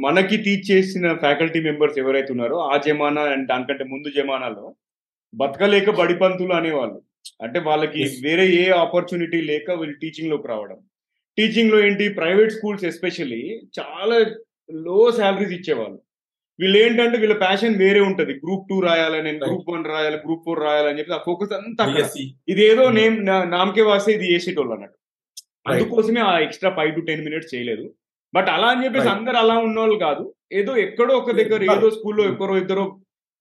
మనకి 0.00 0.36
టీచ్ 0.36 0.70
చేసిన 0.70 1.14
ఫ్యాకల్టీ 1.16 1.60
మెంబర్స్ 1.60 1.98
ఎవరైతే 1.98 2.30
ఉన్నారో 2.32 2.56
ఆ 2.72 2.76
జమానా 2.86 3.22
అండ్ 3.32 3.48
దానికంటే 3.48 3.84
ముందు 3.84 4.08
జమానాలో 4.16 4.64
బతకలేక 5.34 5.90
బడిపంతులు 5.90 6.54
అనేవాళ్ళు 6.54 6.98
అంటే 7.42 7.58
వాళ్ళకి. 7.60 8.02
వేరే 8.22 8.44
ఏ 8.60 8.64
ఆపర్చునిటీ 8.82 9.40
లేక 9.42 9.70
వీళ్ళు 9.80 9.96
టీచింగ్లోకి 10.02 10.48
రావడం 10.48 10.78
టీచింగ్లో 11.38 11.78
ఏంటి 11.86 12.04
ప్రైవేట్ 12.18 12.52
స్కూల్స్ 12.52 12.84
ఎస్పెషల్లీ 12.84 13.40
చాలా 13.78 14.18
లో 14.86 14.98
శాలరీస్ 15.10 15.52
ఇచ్చేవాళ్ళు 15.52 15.98
వీళ్ళు 16.58 16.76
ఏంటంటే 16.78 17.16
వీళ్ళ 17.18 17.34
ప్యాషన్ 17.38 17.74
వేరే 17.76 18.00
ఉంటది 18.00 18.32
గ్రూప్ 18.44 18.68
టూ 18.70 18.76
రాయాలి 18.80 19.18
నేను 19.22 19.38
Right. 19.38 19.48
గ్రూప్ 19.48 19.68
వన్ 19.70 19.84
రాయాలి 19.84 20.16
గ్రూప్ 20.16 20.44
ఫోర్ 20.44 20.60
రాయాలని 20.62 20.98
చెప్పి 20.98 21.12
ఆ 21.12 21.20
ఫోకస్ 21.26 21.52
అంతా 21.58 21.82
అక్కడ. 21.84 21.98
BSc. 21.98 22.16
ఇదేదో 22.48 22.84
Hmm. 22.84 22.96
నేమ్ 22.98 23.16
నామకే 23.54 23.82
వాస్తే 23.82 24.10
ఇది 24.12 24.26
చేసేటోళ్ళు 24.32 24.72
అన్నట్టు. 24.76 24.98
అందుకోసమే 25.70 26.20
ఆ 26.30 26.34
extra 26.38 26.70
five 26.78 26.92
to 26.96 27.02
ten 27.08 27.24
minutes 27.24 27.52
చేయలేదు 27.54 27.84
బట్ 28.34 28.48
అలా 28.54 28.68
అని 28.68 28.84
చెప్పేసి. 28.84 29.08
అందరు 29.08 29.36
అలా 29.36 29.56
ఉన్న 29.66 29.78
వాళ్ళు 29.80 29.98
కాదు 30.06 30.24
ఏదో 30.52 30.72
ఎక్కడో 30.86 31.12
ఒక 31.20 31.30
దగ్గర. 31.40 31.60
ఏదో 31.74 31.90
స్కూల్లో 31.96 32.24
ఎక్కడో 32.32 32.56
ఇద్దరు 32.62 32.84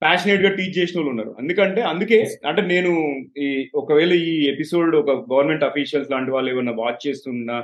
ప్యాషనేట్గా 0.01 0.55
టీచ్ 0.55 0.77
చేసిన 0.77 0.99
వాళ్ళు 0.99 1.09
ఉన్నారు. 1.09 1.35
ఎందుకంటే 1.39 1.81
అందుకే. 1.81 2.17
అంటే 2.45 2.61
నేను 2.61 2.91
ఈ 3.37 3.69
ఒకవేళ 3.75 4.13
ఈ 4.13 4.47
ఎపిసోడ్ 4.49 4.95
ఒక 4.95 5.33
గవర్నమెంట్ 5.33 5.63
అఫీషియల్స్ 5.63 6.11
లాంటి 6.11 6.31
వాళ్ళు 6.31 6.51
ఏమన్నా 6.51 6.71
వాచ్ 6.75 7.07
చేస్తున్నా 7.07 7.57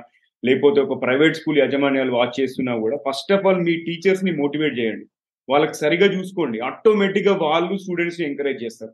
లేకపోతే 0.43 0.81
ఒక 0.81 1.01
ప్రైవేట్ 1.01 1.35
స్కూల్ 1.35 1.59
యాజమాన్యాలు 1.59 2.11
వాచ్ 2.11 2.39
చేస్తున్నా 2.39 2.77
కూడా 2.77 2.97
ఫస్ట్ 3.09 3.33
ఆఫ్ 3.33 3.45
ఆల్ 3.45 3.61
మీ 3.61 3.73
టీచర్స్ని 3.77 4.31
మోటివేట్ 4.31 4.79
చేయండి. 4.79 5.05
వాళ్ళకి 5.49 5.75
సరిగా 5.75 6.05
చూసుకోండి. 6.07 6.59
ఆటోమేటిక్గా 6.59 7.33
వాళ్ళు 7.37 7.77
స్టూడెంట్స్ని 7.77 8.27
ఎంకరేజ్ 8.27 8.63
చేస్తారు. 8.63 8.93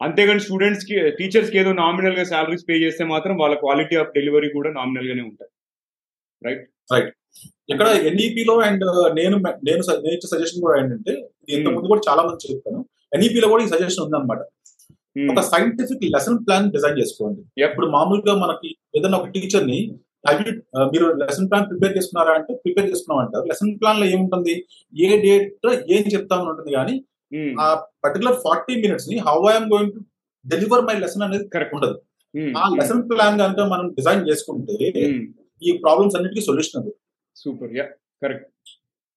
అంతేగాని 0.00 0.40
స్టూడెంట్స్కి 0.40 1.10
టీచర్స్కి 1.10 1.58
ఏదో 1.58 1.72
నామినల్గా 1.72 2.24
సాలరీస్ 2.24 2.64
పే 2.68 2.74
చేస్తే 2.74 3.04
మాత్రం 3.04 3.36
వాళ్ళ 3.36 3.54
క్వాలిటీ 3.54 3.96
ఆఫ్ 3.96 4.12
డెలివరీ 4.16 4.48
కూడా 4.48 4.72
నామినల్ 4.72 5.08
గానే 5.08 5.22
ఉంటుంది 5.22 5.52
ఇక్కడ 7.70 7.86
ఎన్ఈపి 7.86 8.44
లో 8.44 8.58
అండ్ 8.60 8.84
నేను 9.14 9.36
నేను 9.64 9.82
స- 9.82 10.00
నేను 10.02 10.12
ఇచ్చే 10.12 10.28
సజెషన్ 10.34 10.62
కూడా 10.62 10.84
ఏంటంటే 10.84 11.12
ఇది 11.48 11.56
ఇంత 11.56 11.66
Hmm. 11.66 11.74
ముందు 11.76 11.90
కూడా 11.90 12.02
చాలా 12.06 12.22
మంది 12.24 12.48
చెప్పాను 12.48 12.80
ఎన్ఈపి 13.12 13.40
లో 13.42 13.48
కూడా 13.52 13.62
ఈ 13.64 13.70
సజెషన్ 13.72 14.02
ఉందన్నమాట. 14.04 14.40
ఒక 15.16 15.42
సైంటిఫిక్ 15.48 16.02
లెసన్ 16.14 16.40
ప్లాన్ 16.44 16.66
డిజైన్ 16.74 16.98
చేసుకోండి. 16.98 17.40
ఇప్పుడు 17.66 17.86
మామూలుగా 17.94 18.34
మనకి 18.42 18.68
ఏదైనా 18.96 19.18
ఒక 19.20 19.28
టీచర్ని 19.34 19.78
ఆ, 20.24 20.30
మీరు 20.92 21.06
లెసన్ 21.20 21.48
ప్లాన్ 21.50 21.66
ప్రిపేర్ 21.68 21.92
చేసుకున్నారా 21.96 22.32
అంటే 22.38 22.52
ప్రిపేర్ 22.62 22.88
చేసుకున్నాం 22.90 23.20
అంటారు 23.22 23.44
లెసన్ 23.50 23.72
ప్లాన్లో 23.80 24.06
ఏముంటుంది 24.12 24.54
ఏ 24.92 25.08
డేట్ 25.24 25.48
ఏం 25.94 26.04
చెప్తామని 26.14 26.50
ఉంటుంది 26.52 26.72
కానీ. 26.76 26.94
ఆ 27.58 27.66
particular 28.04 28.36
forty 28.44 28.74
మినిట్స్ని 28.82 29.16
how 29.26 29.36
I'm 29.50 29.68
going 29.72 29.92
to 29.94 30.00
deliver 30.44 30.84
my 30.88 30.96
lesson 31.02 31.24
అనేది 31.26 31.44
Correct. 31.54 31.72
ఉండదు. 31.76 31.96
ఆ 32.58 32.64
లెసన్ 32.74 33.02
ప్లాన్ 33.08 33.38
కనుక 33.42 33.60
మనం 33.72 33.86
డిజైన్ 33.96 34.24
చేసుకుంటే. 34.28 34.76
ఈ 35.62 35.72
ప్రాబ్లమ్స్ 35.84 36.16
అన్నిటికీ 36.18 36.42
సొల్యూషన్ 36.48 36.78
అది 36.80 36.92
సూపర్ 37.36 37.72
యా 37.76 37.86
కరెక్ట్ 38.22 38.46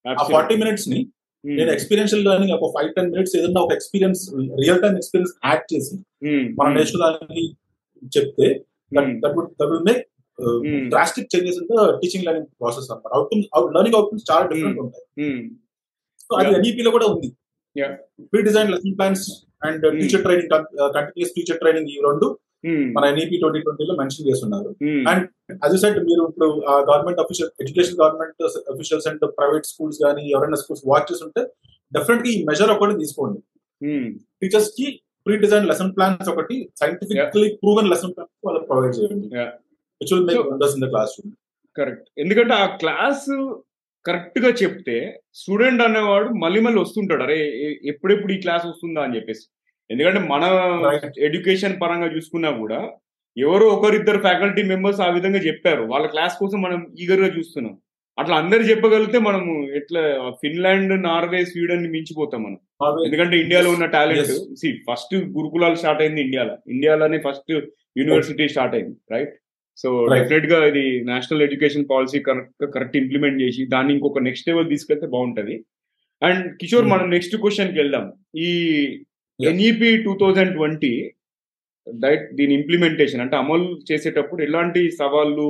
ఆ 0.04 0.24
ఫార్టీ 0.30 0.54
మినిట్స్ని 0.62 1.00
నేను 1.44 1.70
ఎక్స్పీరియన్షియల్ 1.70 2.24
లెర్నింగ్ 2.24 2.52
ఒక 2.52 2.68
ఫైవ్ 2.76 2.90
టెన్ 2.94 3.10
మినిట్స్ 3.10 3.36
ఏదైనా 3.36 3.60
ఒక 3.60 3.72
experience 3.72 4.22
real 4.62 4.80
time 4.82 4.96
experience 4.96 5.32
add 5.46 5.64
చేసి 5.74 5.94
మనం 6.58 6.72
నేర్చుకోవడానికి 6.74 7.44
చెప్తే 8.16 8.48
that 8.92 9.34
would 9.36 9.50
that 9.60 9.70
will 9.70 9.84
make 9.90 10.02
drastic 10.88 11.28
changes 11.36 11.58
in 11.58 11.68
teaching 12.02 12.24
learning 12.24 12.48
process 12.60 12.90
అనమాట 12.90 13.12
అవుట్కమ్ 13.14 13.74
లెర్నింగ్ 13.74 13.96
అవుట్కమ్స్ 13.96 14.26
చాలా 14.30 14.44
డిఫరెంట్ 14.46 14.80
ఉంటాయి. 14.80 15.04
సో 16.20 16.36
అది. 16.36 16.54
ఎన్ఈపీ 16.54 16.82
లో 16.82 16.90
కూడా 16.90 17.06
ఉంది. 17.06 17.28
Pre 18.32 18.42
design 18.42 18.70
lesson 18.70 18.96
plans 18.98 19.24
and 19.64 19.84
Hmm. 19.86 19.98
Teacher 20.00 20.22
training 20.22 20.50
continuous 20.94 21.32
teacher 21.36 21.58
training 21.58 21.88
ఈ 21.88 21.98
రెండు. 22.02 22.26
మన 22.68 23.04
ఎన్ఈపీ 23.04 23.36
ట్వంటీ 23.36 23.58
ట్వంటీలో 23.58 23.94
మెన్షన్ 23.94 24.28
చేస్తున్నారు. 24.28 24.76
And 24.84 25.24
అది 25.64 25.78
సెట్ 25.78 25.98
మీరు 25.98 26.28
ఇప్పుడు 26.28 26.62
government 26.66 27.20
official 27.20 27.50
education 27.60 27.96
government 28.00 28.42
officials 28.42 29.08
and 29.08 29.20
private 29.20 29.66
schools 29.66 29.98
కానీ 30.04 30.30
ఎవరైనా 30.30 30.56
స్కూల్స్ 30.56 30.82
వాచ్ 30.86 31.12
చేస్తుంటే 31.12 31.46
డెఫినెట్గా 31.92 32.30
ఈ 32.30 32.44
మెజర్ 32.44 32.70
ఒకటి 32.70 32.98
తీసుకోండి. 32.98 33.40
టీచర్స్కి 34.42 35.02
ప్రీ 35.26 35.36
డిజైన్ 35.36 35.66
లెసన్ 35.66 35.96
ప్లాన్స్ 35.96 36.28
ఒకటి 36.28 36.70
సైంటిఫికలీ 36.80 37.54
ప్రూవెన్ 37.54 37.88
లెసన్ 37.88 38.14
ప్లాన్స్ 38.14 38.40
వాళ్ళకి 38.44 38.66
ప్రొవైడ్ 38.66 38.96
చేయండి. 38.96 39.26
Yeah. 39.26 39.48
Which 40.02 40.12
will 40.12 40.26
make 40.26 40.38
So- 40.38 40.52
wonders 40.52 40.76
in 40.76 40.84
the 40.84 40.88
class 40.88 41.10
room 41.18 41.34
correct 41.76 42.08
ఎందుకంటే 42.18 42.54
ఆ 42.54 42.76
క్లాస్ 42.76 43.56
కరెక్ట్గా 44.06 44.48
చెప్తే 44.48 45.20
స్టూడెంట్ 45.34 45.82
అనేవాడు 45.82 46.28
మళ్ళీ 46.28 46.60
మళ్ళీ 46.60 46.80
వస్తుంటాడు. 46.80 47.22
అరే 47.22 47.38
ఎప్పుడెప్పుడు 47.84 48.32
ఈ 48.32 48.40
క్లాస్ 48.40 48.66
వస్తుందా 48.66 49.02
అని 49.02 49.16
చెప్పేసి. 49.16 49.46
ఎందుకంటే 49.90 50.20
మన. 50.28 50.44
ఎడ్యుకేషన్ 51.26 51.80
పరంగా 51.80 52.08
చూసుకున్నా 52.14 52.50
కూడా 52.58 52.80
ఎవరో 53.36 53.66
ఒకరిద్దరు 53.74 54.18
ఫ్యాకల్టీ 54.18 54.62
మెంబర్స్ 54.68 55.00
ఆ 55.00 55.10
విధంగా 55.10 55.40
చెప్పారు 55.46 55.82
వాళ్ళ 55.86 56.06
క్లాస్ 56.06 56.34
కోసం 56.38 56.58
మనం 56.62 56.80
ఈగర్గా 56.98 57.30
చూస్తున్నాం 57.36 57.74
అట్లా 58.18 58.34
అందరు 58.36 58.62
చెప్పగలిగితే 58.62 59.18
మనము 59.20 59.50
ఎట్లా 59.78 60.00
ఫిన్లాండ్ 60.40 60.92
నార్వే 61.04 61.40
స్వీడన్ని 61.44 61.88
మించిపోతాం 61.88 62.40
మనం 62.42 62.58
ఎందుకంటే 63.06 63.36
ఇండియాలో 63.42 63.68
ఉన్న 63.70 63.86
టాలెంట్. 63.94 64.32
సి 64.60 64.68
ఫస్ట్ 64.88 65.14
గురుకులాలు 65.36 65.74
స్టార్ట్ 65.74 66.02
అయింది 66.02 66.20
ఇండియాలో 66.20 66.54
ఇండియాలోనే 66.68 67.18
ఫస్ట్ 67.26 67.52
యూనివర్సిటీ 67.96 68.46
స్టార్ట్ 68.48 68.74
అయింది 68.74 68.96
రైట్ 69.12 69.32
సో. 69.78 69.88
డెఫినెట్గా 70.14 70.58
ఇది 70.70 70.82
national 71.04 71.42
education 71.42 71.88
policy 71.90 72.18
correct 72.26 72.66
correct 72.74 72.96
implement 72.96 73.42
చేసి 73.42 73.62
దాన్ని 73.66 73.94
ఇంకొక 73.94 74.22
నెక్స్ట్ 74.22 74.48
లెవెల్ 74.48 74.70
తీసుకెళ్తే 74.70 75.08
బాగుంటది 75.08 75.56
అండ్ 76.22 76.44
కిషోర్ 76.60 76.84
Hmm. 76.84 76.92
మనం 76.92 77.06
నెక్స్ట్ 77.10 77.36
క్వశ్చన్కి 77.36 77.78
వెళ్దాం 77.78 78.04
ఈ. 78.40 78.50
NEP 79.42 79.90
two 79.96 80.12
thousand 80.20 80.52
twenty 80.54 80.92
right 82.02 82.34
దీని 82.34 82.54
ఇంప్లిమెంటేషన్ 82.54 83.20
అంటే 83.20 83.36
అమలు 83.36 83.78
చేసేటప్పుడు 83.92 84.42
ఎలాంటి 84.42 84.90
సవాళ్ళు 84.90 85.46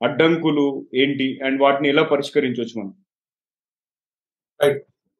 అడ్డంకులు 0.00 0.66
ఏంటి 0.94 1.26
అండ్ 1.42 1.62
వాటిని 1.62 1.88
ఎలా 1.88 2.02
పరిష్కరించవచ్చు 2.02 2.74
మనం? 2.80 2.92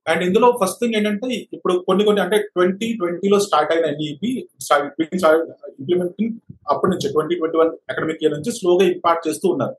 అండ్ 0.07 0.23
ఇందులో 0.23 0.59
ఫస్ట్ 0.63 0.81
థింగ్ 0.81 0.95
ఏంటంటే 0.95 1.29
ఇప్పుడు 1.53 1.75
కొన్ని 1.79 2.05
కొన్ని 2.05 2.21
అంటే 2.21 2.39
ట్వంటీ 2.39 2.97
ట్వంటీలో 2.99 3.39
స్టార్ట్ 3.39 3.73
అయిన 3.73 3.87
ఎన్ఈపి 3.87 4.31
ఇంప్లిమెంటింగ్ 5.79 6.35
అప్పటి 6.71 6.91
నుంచి 6.91 7.09
twenty 7.13 7.35
twenty 7.35 7.59
one 7.59 7.73
academic 7.91 8.23
year 8.23 8.35
నుంచి 8.35 8.53
స్లోగా 8.53 8.85
ఇంపాక్ట్ 8.85 9.29
చేస్తూ 9.29 9.49
ఉన్నారు. 9.49 9.77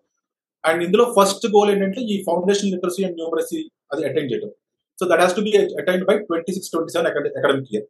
అండ్ 0.63 0.83
ఇందులో 0.83 1.13
ఫస్ట్ 1.19 1.47
గోల్ 1.47 1.71
ఏంటంటే 1.71 2.01
ఈ 2.01 2.23
ఫౌండేషన్ 2.27 2.71
లిటరసీ 2.71 3.03
అండ్ 3.03 3.15
న్యూమరసీ 3.15 3.59
అది 3.91 4.05
అటెండ్ 4.05 4.31
చేయడం 4.33 4.51
so 4.99 5.05
that 5.09 5.21
has 5.21 5.35
to 5.35 5.41
be 5.41 5.51
attend 5.81 6.05
by 6.05 6.17
twenty 6.17 6.53
six 6.53 6.71
twenty 6.71 6.91
seven 6.91 7.07
academic 7.07 7.73
year 7.73 7.87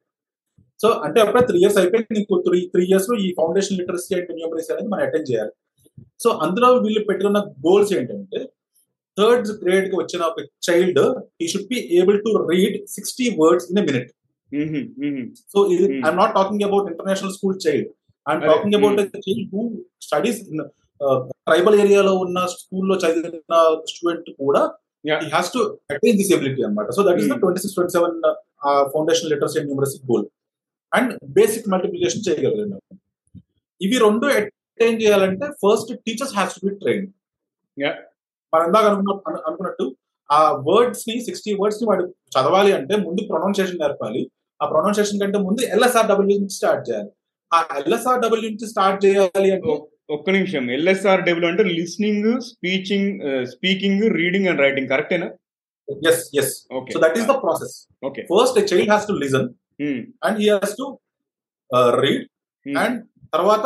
so 0.80 0.88
అంటే 1.06 1.20
అప్పుడే 1.24 1.42
త్రీ 1.50 1.58
ఇయర్స్ 1.62 1.78
అయిపోయింది 1.82 2.20
ఇంకో 2.22 2.36
త్రీ 2.48 2.60
త్రీ 2.74 2.84
ఇయర్స్లో 2.90 3.16
ఈ 3.26 3.30
ఫౌండేషన్ 3.40 3.78
లిటరసీ 3.80 4.12
అండ్ 4.18 4.32
న్యూమరసీ 4.40 4.70
అనేది 4.74 4.90
మనం 4.92 5.04
అటెండ్ 5.08 5.28
చేయాలి. 5.32 5.52
సో 6.24 6.30
అందులో 6.46 6.68
వీళ్ళు 6.84 7.02
పెట్టుకున్న 7.10 7.40
గోల్స్ 7.66 7.92
ఏంటంటే 7.98 8.40
థర్డ్ 9.18 9.50
గ్రేడ్కి 9.62 9.96
వచ్చిన 10.02 10.22
ఒక 10.32 10.40
చైల్డ్ 10.68 11.00
ఈ 11.44 11.48
should 11.52 11.70
be 11.72 11.80
able 12.00 12.20
to 12.26 12.32
read 12.52 12.78
sixty 12.96 13.28
words 13.42 13.68
in 13.72 13.80
a 13.82 13.86
minute 13.90 14.10
so 15.54 15.58
ఇది. 15.74 15.86
I'm 16.06 16.20
not 16.22 16.34
talking 16.38 16.66
about 16.68 16.86
international 16.92 17.34
school 17.38 17.58
child 17.66 17.90
I'm 18.26 18.44
talking 18.50 18.76
about 18.80 19.00
child 19.26 19.48
who 19.54 19.64
studies 20.08 20.40
tribal 21.48 21.76
ఏరియాలో 21.84 22.14
ఉన్న 22.26 22.40
స్కూల్లో 22.56 22.98
చదివిన 23.06 23.58
స్టూడెంట్ 23.94 24.30
కూడా 24.44 24.64
Yeah. 25.06 25.20
He 25.24 25.28
has 25.34 25.50
to 25.54 25.60
attain 25.94 26.16
this 26.20 26.32
ability 26.36 26.62
అనమాట 26.68 26.88
so 26.96 27.02
that 27.08 27.20
is. 27.20 27.28
Twenty 27.42 27.60
six 27.64 27.76
twenty 27.76 27.94
seven 27.96 28.16
foundation 28.94 29.30
literacy 29.32 29.58
and 29.60 29.68
numeracy 29.70 29.98
goal 30.10 30.24
and 30.94 31.20
basic 31.24 31.70
multiplication 31.70 32.24
చేయగలరు 32.30 32.98
ఇవి 33.82 33.98
రెండు 33.98 34.26
attain 34.26 35.02
చేయాలంటే 35.02 35.46
first 35.48 36.00
teachers 36.08 36.34
has 36.34 36.56
to 36.56 36.68
be 36.68 36.76
train 36.76 37.08
Yeah. 37.80 37.94
మనం 38.56 38.66
ఇందాక 38.66 38.86
అనుకున్న 38.86 39.20
అను- 39.28 39.40
అనుకున్నట్టు 39.48 39.96
ఆ 40.32 40.52
వర్డ్స్ని 40.52 41.22
సిక్స్టీ 41.26 41.54
వర్డ్స్ని 41.54 41.90
వాడు 41.90 42.04
చదవాలి 42.06 42.74
అంటే 42.74 42.96
ముందు 42.96 43.28
ప్రొనౌన్సియేషన్ 43.28 43.80
నేర్పాలి. 43.80 44.32
ఆ 44.62 44.66
ప్రొనౌన్సియేషన్ 44.66 45.20
కంటే 45.20 45.38
ముందు 45.38 45.66
ఎల్ఎస్ఆర్ 45.66 46.08
డబ్ల్యూ 46.08 46.38
నుంచి 46.38 46.50
స్టార్ట్ 46.50 46.90
చేయాలి. 46.90 47.10
ఆ 47.54 47.66
ఎల్ఎస్ఆర్ 47.86 48.22
డబ్ల్యూ 48.22 48.50
నుంచి 48.50 48.68
స్టార్ట్ 48.68 49.06
చేయాలి 49.06 49.52
అంటే 49.52 49.80
ఒక్క 50.10 50.30
నిమిషం. 50.30 50.72
ఎల్ఎస్ఆర్ 50.72 51.24
డబ్ల్యూ 51.24 51.50
అంటే 51.50 51.64
listening 51.64 52.42
speeching 52.42 53.20
speaking 53.46 54.16
reading 54.16 54.48
and 54.48 54.62
writing. 54.62 54.90
కరెక్టేనా? 54.90 55.32
Yes 56.10 56.30
yes 56.40 56.74
okay 56.74 56.94
so 56.94 57.00
that 57.00 57.18
is 57.18 57.26
the 57.26 57.30
process 57.30 57.88
okay 58.06 58.22
first 58.22 58.74
child 58.74 58.90
has 58.90 59.08
to 59.08 59.14
listen 59.14 59.50
and 60.26 60.38
he 60.42 60.48
has 60.50 60.76
to 60.82 60.88
read 62.04 62.26
and 62.66 62.98
తర్వాత 63.34 63.66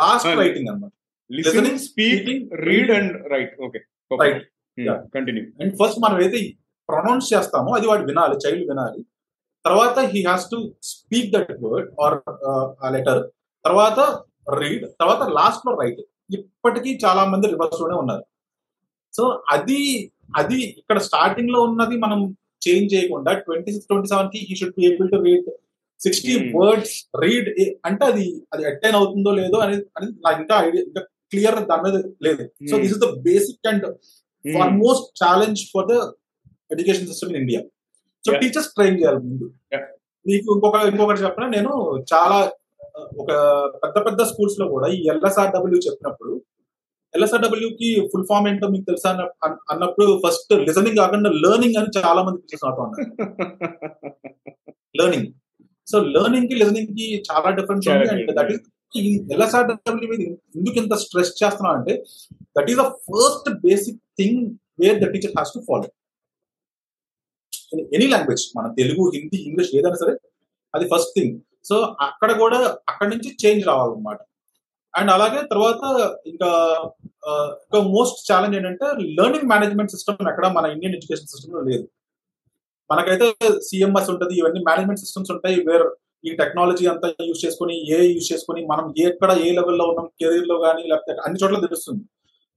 last 0.00 0.32
writing 0.42 0.68
అన్నమాట. 0.70 0.92
Listening 1.30 1.58
listening, 1.58 1.78
speak 1.88 2.22
speaking, 2.22 2.40
read 2.68 2.90
and 2.90 3.12
write 3.32 3.52
okay. 3.66 3.80
Yeah. 4.78 4.98
Continue 5.14 5.44
and 5.62 5.72
first 5.80 5.98
మనం 6.04 6.16
ఏదైతే 6.24 6.40
pronounce 6.88 7.26
చేస్తామో 7.32 7.70
అది 7.78 7.86
వాడు 7.86 8.04
వినాలి 8.10 8.36
child 8.44 8.64
వినాలి. 8.70 9.00
తర్వాత 9.64 9.98
he 10.12 10.20
has 10.28 10.46
to 10.52 10.58
speak 10.82 11.28
that 11.34 11.52
word 11.64 11.88
or 12.04 12.16
ఆ 12.84 12.90
లెటర్ 12.94 13.20
తర్వాత 13.64 14.00
రీడ్ 14.60 14.84
తర్వాత 15.00 15.22
లాస్ట్లో 15.36 15.72
రైట్ 15.82 16.00
ఇప్పటికీ 16.38 16.90
చాలా 17.04 17.24
మంది 17.24 17.46
రివర్స్లోనే 17.46 17.94
ఉన్నారు. 17.94 18.24
సో 19.16 19.22
అది 19.50 19.78
అది 20.36 20.58
ఇక్కడ 20.80 20.98
స్టార్టింగ్లో 20.98 21.60
ఉన్నది 21.62 21.96
మనం 21.96 22.20
చేంజ్ 22.62 22.88
చేయకుండా 22.94 23.32
ట్వంటీ 23.44 23.70
సిక్స్ 23.74 23.88
ట్వంటీ 23.90 24.08
సెవెన్కి 24.12 24.40
he 24.48 24.54
should 24.60 24.74
be 24.78 24.84
able 24.88 25.10
to 25.12 25.20
read 25.26 25.48
sixty. 26.00 26.32
Words 26.56 26.94
read 27.22 27.48
అంటే 27.88 28.04
అది 28.12 28.24
అది 28.52 28.62
అటైన్ 28.70 28.96
అవుతుందో 29.00 29.30
లేదో 29.40 29.58
అనేది 29.64 29.82
అనేది 29.96 30.12
నాకు 30.26 30.38
ఇంకా 30.44 30.56
ఐడియా 30.66 30.82
ఇంకా 30.88 31.02
క్లియర్ 31.32 31.58
దాని 31.70 31.82
మీద 31.86 31.96
లేదు 32.26 32.42
so. 32.70 32.74
This 32.82 32.94
is 32.94 33.02
the 33.04 33.10
basic 33.26 33.68
and 33.72 33.86
for 34.44 34.72
most 34.82 35.08
challenge 35.22 35.62
for 35.72 35.86
the 35.90 35.96
education 36.70 37.08
system 37.10 37.30
in 37.32 37.38
India 37.42 37.60
so. 38.24 38.30
Teachers 38.42 38.70
train 38.76 38.96
చేయాలి 39.00 39.20
ముందు. 39.26 39.46
మీకు 40.26 40.46
ఇంకొక 40.54 40.78
ఇంకొకటి 40.90 41.22
చెప్పిన 41.24 41.44
నేను 41.56 41.70
చాలా 42.12 42.38
ఒక 43.20 43.30
పెద్ద 43.82 43.96
పెద్ద 44.06 44.22
స్కూల్స్లో 44.30 44.66
కూడా 44.74 44.86
ఈ 44.96 45.00
ఎల్ఎస్ఆర్డబ్ల్యూ 45.12 45.78
చెప్పినప్పుడు 45.86 46.32
ఎల్ఎస్ఆర్డబ్ల్యూ 47.14 47.68
కి 47.68 48.08
ఫుల్ 48.12 48.26
ఫామ్ 48.28 48.48
ఏంటో 48.48 48.68
మీకు 48.68 48.84
తెలుసా 48.84 49.10
అన్న- 49.10 49.26
అన్న- 49.44 49.58
అన్నప్పుడు 49.70 50.22
ఫస్ట్ 50.26 50.52
లిసనింగ్ 50.54 50.96
కాకుండా 50.96 51.30
లెర్నింగ్ 51.30 51.74
అని 51.76 51.98
చాలా 51.98 52.22
మంది 52.22 52.40
టీచర్స్ 52.40 52.64
నాతో 52.64 52.82
అన్నారు. 52.82 53.08
లెర్నింగ్ 55.00 55.28
సో 55.86 55.98
లెర్నింగ్కి 55.98 56.54
లిసనింగ్కి 56.54 57.22
చాలా 57.30 57.50
డిఫరెన్స్ 57.50 57.88
ఉంది. 57.88 58.08
అండ్ 58.10 58.36
దట్ 58.36 58.52
ఈస్ 58.52 58.60
ఎల్ఎస్ఆర్డబ్ల్యూ 59.32 60.10
మీద 60.10 60.20
ఎందుకు 60.56 60.76
ఇంత 60.78 60.94
స్ట్రెస్ 60.94 61.44
చేస్తున్నాం 61.44 61.76
అంటే 61.76 62.04
that 62.58 62.70
is 62.70 62.78
the 62.78 62.82
first 62.82 63.60
basic 63.60 63.96
thing 64.18 64.50
where 64.80 64.98
the 64.98 65.12
teacher 65.12 65.30
has 65.30 65.50
to 65.54 65.62
follow 65.68 65.88
any 67.94 68.06
language 68.06 68.52
మన 68.56 68.74
తెలుగు 68.78 69.12
హిందీ 69.14 69.36
ఇంగ్లీష్ 69.42 69.74
ఏదైనా 69.74 69.96
సరే 69.96 70.16
అది 70.74 70.88
ఫస్ట్ 70.94 71.10
థింగ్ 71.16 71.40
సో 71.64 71.96
అక్కడ 72.00 72.38
కూడా 72.38 72.78
అక్కడ 72.88 73.08
నుంచి 73.08 73.36
చేంజ్ 73.46 73.66
రావాలన్నమాట. 73.66 74.18
అండ్ 74.94 75.10
అలాగే 75.14 75.40
తర్వాత 75.52 75.82
ఇంకా 76.30 76.50
ఇంకా 77.64 77.80
మోస్ట్ 77.94 78.20
ఛాలెంజ్ 78.28 78.54
ఏంటంటే 78.58 78.86
లెర్నింగ్ 79.18 79.48
మేనేజ్మెంట్ 79.52 79.94
సిస్టమ్ 79.94 80.28
ఎక్కడ 80.32 80.46
మన 80.58 80.66
ఇండియన్ 80.74 80.94
ఎడ్యుకేషన్ 80.96 81.30
సిస్టమ్లో 81.32 81.62
లేదు. 81.70 81.84
మనకైతే 82.90 83.26
సిఎంఎస్ 83.66 84.08
ఉంటుంది 84.12 84.34
ఇవన్నీ 84.40 84.60
మేనేజ్మెంట్ 84.68 85.02
సిస్టమ్స్ 85.04 85.32
ఉంటాయి 85.34 85.58
వేర్ 85.68 85.86
ఈ 86.28 86.30
టెక్నాలజీ 86.40 86.86
అంతా 86.92 87.08
యూజ్ 87.28 87.42
చేసుకొని 87.44 87.74
ఏ 87.96 87.98
యూజ్ 88.12 88.28
చేసుకొని 88.32 88.60
మనం 88.70 88.86
ఎక్కడ 89.06 89.30
ఏ 89.46 89.50
లెవెల్లో 89.58 89.84
ఉన్నాం 89.90 90.06
కెరీర్లో 90.20 90.56
కానీ 90.64 90.82
లేకపోతే 90.90 91.20
అన్ని 91.26 91.38
చోట్ల 91.42 91.60
తెలుస్తుంది. 91.66 92.02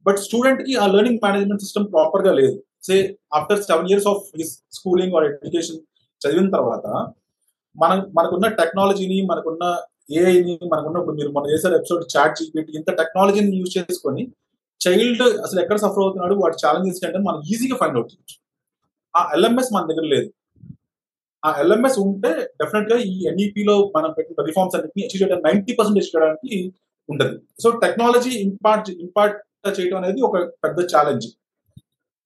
బట్ 0.06 0.20
స్టూడెంట్కి 0.26 0.74
ఆ 0.84 0.86
లెర్నింగ్ 0.96 1.22
మేనేజ్మెంట్ 1.26 1.64
సిస్టమ్ 1.66 1.88
ప్రాపర్గా 1.94 2.32
లేదు. 2.40 2.56
Say 2.88 2.96
after 3.38 3.62
seven 3.70 3.90
years 3.92 4.08
of 4.14 4.24
his 4.40 4.54
schooling 4.78 5.16
or 5.18 5.28
education 5.30 5.80
చదివిన 6.22 6.50
తర్వాత 6.58 6.86
మనం 7.76 8.00
మనకున్న 8.18 8.48
టెక్నాలజీని 8.60 9.20
మనకున్న 9.32 9.64
ఏఐని 10.10 10.60
మనకు 10.64 11.00
ఇప్పుడు 11.00 11.16
మీరు 11.16 11.30
మనం 11.30 11.50
చేసే 11.52 11.68
ఎపిసోడ్ 11.68 12.18
చాట్ 12.18 12.38
జీపీటీ 12.38 12.72
ఇంత 12.78 12.92
టెక్నాలజీని 12.92 13.58
యూజ్ 13.58 13.78
చేసుకొని 13.78 14.24
చైల్డ్ 14.82 15.22
అసలు 15.22 15.60
ఎక్కడ 15.62 15.78
సఫర్ 15.78 16.04
అవుతున్నాడు 16.04 16.36
వాటి 16.36 16.58
ఛాలెంజెస్ 16.66 17.06
ఏంటంటే 17.06 17.24
మనం 17.24 17.42
ఈజీగా 17.54 17.76
ఫైండ్ 17.76 17.98
అవుట్ 17.98 18.12
చేయొచ్చు. 18.14 18.36
ఆ 19.16 19.32
ఎల్ఎంఎస్ 19.36 19.74
మన 19.74 19.84
దగ్గర 19.86 20.06
లేదు. 20.06 20.34
ఆ 21.44 21.56
ఎల్ఎంఎస్ 21.60 22.00
ఉంటే 22.00 22.30
డెఫినెట్గా 22.62 22.98
ఈ 22.98 23.26
ఎన్ఈపిలో 23.28 23.74
లో 23.74 23.92
మనం 23.96 24.12
పెట్టిన 24.12 24.46
రిఫార్మ్స్ 24.46 24.76
అన్నింటినీ 24.76 25.06
అచీవ్ 25.06 25.22
చేయడానికి 25.22 25.46
నైన్టీ 25.48 25.74
పర్సెంట్ 25.74 26.00
చేయడానికి 26.00 26.58
ఉంటుంది 27.10 27.38
సో 27.60 27.72
టెక్నాలజీ 27.72 28.30
ఇంపార్ట్ 28.30 28.90
ఇంపార్ట్ 28.90 29.38
చేయడం 29.80 29.98
అనేది 29.98 30.22
ఒక 30.22 30.38
పెద్ద 30.38 30.80
ఛాలెంజ్ 30.94 31.28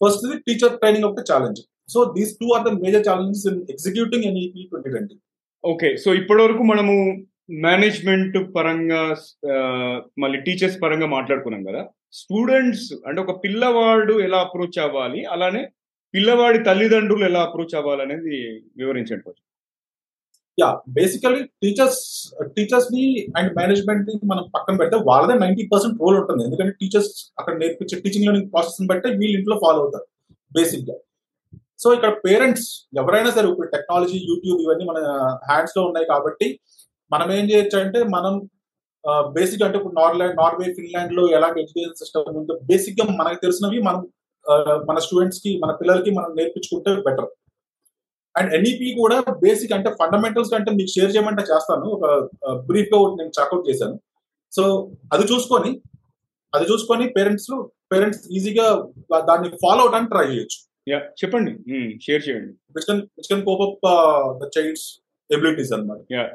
ఫస్ట్ 0.02 0.26
టీచర్ 0.48 0.78
ట్రైనింగ్ 0.78 1.06
ఒక 1.06 1.24
challenge 1.32 1.62
so 1.90 2.06
these 2.18 2.38
two 2.42 2.48
are 2.56 2.64
the 2.70 2.74
major 2.84 3.04
challenges 3.10 3.48
in 3.48 3.62
executing 3.70 4.24
NEP 4.24 4.64
twenty 4.64 4.90
twenty 4.90 5.16
okay 5.64 5.98
so 5.98 6.14
ఇప్పటి 6.14 6.42
వరకు 6.44 6.64
మనము 6.64 6.96
మేనేజ్మెంట్ 7.50 8.38
పరంగా 8.56 9.02
మళ్ళీ 10.24 10.38
టీచర్స్ 10.48 10.78
పరంగా 10.84 11.08
మాట్లాడుకున్నాం 11.08 11.64
కదా. 11.70 11.82
స్టూడెంట్స్ 12.20 12.88
అంటే 13.08 13.20
ఒక 13.22 13.34
పిల్లవాడు 13.44 14.14
ఎలా 14.28 14.40
అప్రోచ్ 14.46 14.80
అవ్వాలి 14.86 15.22
అలానే 15.34 15.62
పిల్లవాడి 16.14 16.60
తల్లిదండ్రులు 16.68 17.26
ఎలా 17.26 17.42
అప్రోచ్ 17.48 17.76
అవ్వాలి 17.80 18.02
అనేది 18.06 18.36
వివరించండి 18.82 19.24
కొంచెం 19.24 19.44
యా 20.58 20.68
బేసికలీ 20.98 21.42
టీచర్స్ 21.64 22.04
టీచర్స్ని 22.56 23.04
అండ్ 23.38 23.52
మేనేజ్మెంట్ని 23.58 24.14
మనం 24.32 24.44
పక్కన 24.56 24.76
పెడితే 24.80 24.98
వాళ్ళదే 25.10 25.36
నైన్టీ 25.44 25.64
పర్సెంట్ 25.74 26.00
రోల్ 26.04 26.18
ఉంటుంది. 26.22 26.42
ఎందుకంటే 26.48 26.74
టీచర్స్ 26.82 27.12
అక్కడ 27.40 27.54
నేర్పించే 27.64 27.98
టీచింగ్ 28.06 28.26
లెర్నింగ్ 28.28 28.50
ప్రాసెస్ 28.54 28.88
బట్టి 28.92 29.10
వీళ్ళు 29.22 29.36
ఇంట్లో 29.40 29.58
ఫాలో 29.66 29.80
అవుతారు 29.84 30.08
బేసిక్గా 30.52 30.96
సో 31.84 31.88
ఇక్కడ 31.98 32.12
పేరెంట్స్ 32.26 32.68
ఎవరైనా 33.02 33.32
సరే 33.36 33.48
ఇప్పుడు 33.52 33.70
టెక్నాలజీ 33.76 34.18
యూట్యూబ్ 34.30 34.62
ఇవన్నీ 34.66 34.86
మన 34.86 35.00
హ్యాండ్స్లో 35.50 35.82
ఉన్నాయి 35.90 36.08
కాబట్టి 36.08 36.48
మనం 37.12 37.28
ఏం 37.32 37.46
చేయొచ్చు 37.52 37.78
అంటే 37.84 38.00
మనం 38.16 38.34
బేసిక్ 39.36 39.64
అంటే 39.64 39.78
ఇప్పుడు 39.78 39.96
నార్లాండ్ 40.02 40.38
నార్వే 40.42 40.68
ఫిన్లాండ్లో 40.78 41.24
ఎలాంటి 41.38 41.62
ఎడ్యుకేషన్ 41.62 42.00
సిస్టమ్ 42.02 42.38
ఉందో 42.40 42.56
బేసిక్గా 42.70 43.04
మనకు 43.20 43.40
తెలిసినవి 43.44 43.80
మనం 43.88 44.02
మన 44.90 44.98
స్టూడెంట్స్కి 45.06 45.52
మన 45.64 45.72
పిల్లలకి 45.80 46.12
మనం 46.18 46.30
నేర్పించుకుంటే 46.40 46.92
బెటర్ 47.08 47.30
అండ్ 48.36 48.52
ఎన్ఈపి 48.58 48.88
కూడా 49.02 49.18
బేసిక్ 49.44 49.74
అంటే 49.78 49.90
ఫండమెంటల్స్ 50.00 50.54
అంటే 50.58 50.72
మీకు 50.78 50.92
షేర్ 50.96 51.14
చేయమంటే 51.16 51.44
చేస్తాను. 51.52 51.86
ఒక 51.96 52.06
బ్రీఫ్గా 52.70 53.00
నేను 53.20 53.32
చాకౌట్ 53.38 53.70
చేశాను. 53.70 53.96
సో 54.54 54.64
అది 55.14 55.24
చూసుకొని 55.32 55.72
అది 56.54 56.66
చూసుకొని 56.72 57.06
పేరెంట్స్ 57.18 57.52
పేరెంట్స్ 57.94 58.24
ఈజీగా 58.38 58.68
దాన్ని 59.30 59.50
ఫాలో 59.64 59.82
అవడానికి 59.86 60.12
ట్రై 60.14 60.26
చేయొచ్చు. 60.34 60.60
యా 60.92 61.00
చెప్పండి. 61.22 61.54
షేర్ 62.06 62.24
చేయండి. 62.28 62.52
Which 62.76 62.88
can 62.90 63.02
which 63.18 63.30
can 63.32 63.44
cope 63.48 63.64
up 63.68 63.88
the 64.44 64.50
child's 64.58 64.88
abilities 65.30 65.74
అన్నమాట. 65.78 66.02
Yeah. 66.18 66.30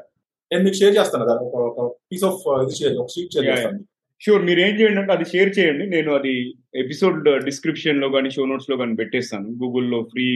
నేను 0.51 0.63
మీకు 0.65 0.77
షేర్ 0.81 0.95
చేస్తాను 0.99 1.25
కదా 1.31 1.41
ఒక 1.47 1.55
ఒక 1.69 1.87
పీస్ 2.11 2.25
ఆఫ్ 2.29 2.41
ఇది 2.65 2.75
షేర్ 2.79 2.95
ఒక 3.03 3.11
షీట్ 3.15 3.33
షేర్ 3.35 3.47
చేస్తాను. 3.51 3.79
షూర్ 4.21 4.43
మీరు 4.47 4.59
ఏం 4.65 4.73
చేయండి 4.79 4.99
అంటే 5.01 5.13
అది 5.15 5.25
షేర్ 5.31 5.49
చేయండి. 5.57 5.85
నేను 5.93 6.09
అది 6.17 6.33
ఎపిసోడ్ 6.81 7.17
డిస్క్రిప్షన్లో 7.47 8.07
కానీ 8.15 8.29
షో 8.35 8.43
నోట్స్లో 8.51 8.75
కానీ 8.81 8.93
పెట్టేస్తాను. 9.01 9.47
గూగుల్లో 9.61 9.99
ఫ్రీ 10.11 10.27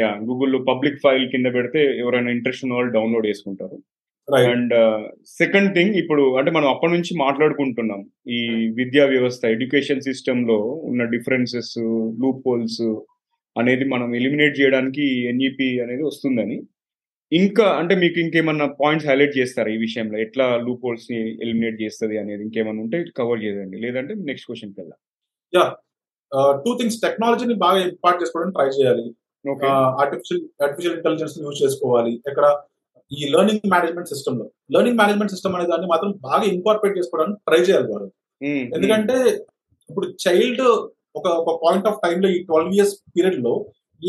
యా 0.00 0.10
గూగుల్లో 0.28 0.58
పబ్లిక్ 0.70 1.02
ఫైల్ 1.04 1.24
కింద 1.34 1.48
పెడితే 1.56 1.82
ఎవరైనా 2.02 2.32
ఇంట్రెస్ట్ 2.36 2.64
ఉన్న 2.66 2.76
వాళ్ళు 2.78 2.92
డౌన్లోడ్ 2.96 3.28
చేసుకుంటారు 3.30 3.78
అండ్ 4.50 4.74
సెకండ్ 5.38 5.70
థింగ్ 5.76 5.94
ఇప్పుడు 6.00 6.24
అంటే 6.38 6.50
మనం 6.56 6.68
అప్పటి 6.72 6.92
నుంచి 6.96 7.12
మాట్లాడుకుంటున్నాం. 7.24 8.02
ఈ 8.36 8.38
విద్యా 8.80 9.06
వ్యవస్థ 9.14 9.42
ఎడ్యుకేషన్ 9.54 10.06
సిస్టమ్లో 10.08 10.58
ఉన్న 10.90 11.04
డిఫరెన్సెస్ 11.14 11.72
లూప్ 12.22 12.44
హోల్స్ 12.48 12.82
అనేది 13.56 13.84
మనం 13.94 14.08
ఎలిమినేట్ 14.20 14.54
చేయడానికి 14.60 15.06
ఎన్ఈపి 15.30 15.68
అనేది 15.84 16.04
వస్తుందని. 16.10 16.58
ఇంకా 17.40 17.66
అంటే 17.80 17.94
మీకు 18.02 18.18
ఇంకేమన్నా 18.22 18.66
పాయింట్స్ 18.80 19.06
హైలైట్ 19.08 19.34
చేస్తారా 19.38 19.70
ఈ 19.74 19.78
విషయంలో? 19.84 20.16
ఎట్లా 20.24 20.46
లూప్ 20.66 20.82
హోల్స్ని 20.86 21.18
ఎలిమినేట్ 21.44 21.76
చేస్తుంది 21.84 22.16
అనేది 22.22 22.42
ఇంకేమన్నా 22.46 22.82
ఉంటే 22.86 22.98
కవర్ 23.20 23.40
చేయండి. 23.44 23.76
లేదంటే 23.84 24.14
నెక్స్ట్ 24.28 24.46
క్వశ్చన్కి 24.48 24.78
వెళ్దాం. 24.80 24.98
టూ 26.64 26.72
థింగ్స్ 26.80 26.98
టెక్నాలజీని 27.04 27.56
బాగా 27.64 27.78
ఇంపార్ట్ 27.88 28.20
చేసుకోవడానికి 28.22 28.56
ట్రై 28.58 28.68
చేయాలి. 28.78 29.04
ఆర్టిఫిషియల్ 30.02 30.42
ఆర్టిఫిషియల్ 30.62 30.96
ఇంటెలిజెన్స్ 30.98 31.36
యూజ్ 31.44 31.58
చేసుకోవాలి. 31.64 32.12
ఇక్కడ 32.30 32.46
ఈ 33.10 33.22
లెర్నింగ్ 33.34 33.66
మేనేజ్మెంట్ 33.72 34.10
సిస్టమ్లో 34.12 34.44
లెర్నింగ్ 34.74 34.98
మేనేజ్మెంట్ 35.00 35.32
సిస్టమ్ 35.34 35.54
అనే 35.56 35.64
దాన్ని 35.72 35.88
మాత్రం 35.92 36.10
బాగా 36.28 36.44
ఇంకార్పొరేట్ 36.54 36.96
చేసుకోవడానికి 36.98 37.40
ట్రై 37.48 37.60
చేయాలి 37.68 37.88
వాళ్ళు 37.92 38.08
ఎందుకంటే 38.76 39.16
ఇప్పుడు 39.90 40.06
చైల్డ్ 40.24 40.62
ఒక 41.18 41.26
ఒక 41.40 41.54
పాయింట్ 41.64 41.86
ఆఫ్ 41.90 41.98
టైం 42.04 42.16
లో 42.24 42.28
ఈ 42.34 42.38
ట్వెల్వ్ 42.48 42.72
ఇయర్స్ 42.76 42.94
పీరియడ్లో 43.14 43.52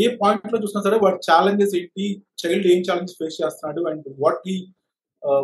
ఏ 0.02 0.06
పాయింట్లో 0.22 0.58
చూసినా 0.64 0.82
సరే 0.86 0.98
వాటి 1.04 1.20
ఛాలెంజెస్ 1.30 1.74
ఏంటి 1.80 2.06
చైల్డ్ 2.42 2.68
ఏం 2.74 2.82
ఛాలెంజ్ 2.88 3.14
ఫేస్ 3.20 3.38
చేస్తున్నాడు 3.42 3.82
అండ్ 3.92 4.08
వాట్ 4.24 4.44
ఈ 4.54 4.56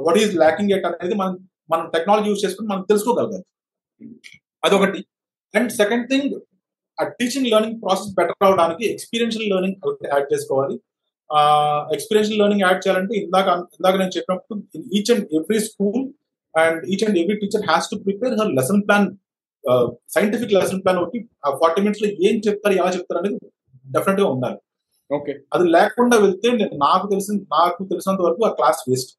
వాట్ 0.06 0.20
ఈస్ 0.24 0.34
లాకింగ్ 0.44 0.72
ఎట్ 0.78 0.88
అనేది 0.90 1.16
మనం 1.22 1.34
మనం 1.72 1.86
టెక్నాలజీ 1.96 2.28
యూజ్ 2.32 2.44
చేసుకుని 2.46 2.70
మనం 2.72 2.84
తెలుసుకోగలగాలి. 2.92 3.46
అదొకటి. 4.66 5.02
అండ్ 5.54 5.72
సెకండ్ 5.80 6.06
థింగ్ 6.12 6.32
ఆ 6.98 7.04
టీచింగ్ 7.20 7.48
లెర్నింగ్ 7.54 7.78
ప్రాసెస్ 7.84 8.14
బెటర్ 8.20 8.46
అవడానికి 8.48 8.86
ఎక్స్పీరియన్షియల్ 8.94 9.50
లెర్నింగ్ 9.54 9.78
యాడ్ 10.14 10.28
చేసుకోవాలి. 10.34 10.76
ఎక్స్పీరియన్షియల్ 11.96 12.40
లెర్నింగ్ 12.42 12.64
యాడ్ 12.66 12.82
చేయాలంటే 12.84 13.14
ఇందాక 13.24 13.48
ఇందాక 13.78 13.96
నేను 14.02 14.14
చెప్పినప్పుడు 14.18 14.84
each 14.98 15.12
and 15.14 15.26
every 15.40 15.60
school 15.70 16.02
and 16.56 16.82
each 16.94 17.04
and 17.08 17.18
every 17.22 17.36
teacher 17.44 17.66
has 17.70 17.90
to 17.92 17.98
prepare 18.06 18.36
her 18.40 18.52
lesson 18.60 18.84
plan 18.88 19.08
scientific 20.16 20.54
lesson 20.58 20.82
plan 20.84 21.00
ఒకటి. 21.04 21.20
ఆ 21.46 21.50
ఫార్టీ 21.62 21.80
మినిట్స్లో 21.86 22.10
ఏం 22.28 22.36
చెప్తారు 22.48 22.76
ఎలా 22.82 22.92
చెప్తారు 22.98 23.20
అనేది 23.22 23.40
డెఫినెట్గా 23.90 24.28
ఉండాలి. 24.28 24.60
ఓకే. 25.14 25.34
అది 25.54 25.70
లేకుండా 25.70 26.18
వెళ్తే 26.18 26.52
నేను 26.52 26.76
నాకు 26.78 27.08
తెలిసిన 27.08 27.36
నాకు 27.36 27.84
తెలిసినంత 27.84 28.22
వరకు 28.22 28.46
ఆ 28.46 28.54
class 28.54 28.82
waste. 28.90 29.12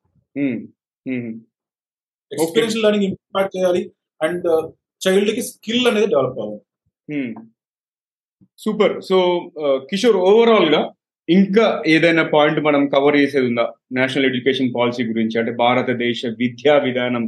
Experiential 2.33 2.85
learning 2.85 3.05
impact 3.05 3.57
చేయాలి. 3.57 3.93
అండ్ 4.23 4.47
చైల్డ్కి 5.03 5.43
స్కిల్ 5.43 5.87
అనేది 5.87 6.07
డెవలప్ 6.07 6.39
అవ్వాలి. 6.39 7.35
సూపర్. 8.59 9.03
సో 9.03 9.17
కిషోర్ 9.91 10.17
ఓవరాల్గా 10.17 10.93
ఇంకా 11.29 11.83
ఏదైనా 11.87 12.23
పాయింట్ 12.35 12.61
మనం 12.61 12.89
కవర్ 12.89 13.17
చేసేది 13.17 13.47
ఉందా? 13.47 13.73
నేషనల్ 13.93 14.27
ఎడ్యుకేషన్ 14.27 14.73
పాలసీ 14.77 15.03
గురించి 15.05 15.39
అంటే 15.39 15.53
భారతదేశ 15.53 16.27
విద్యా 16.27 16.79
విధానం 16.79 17.25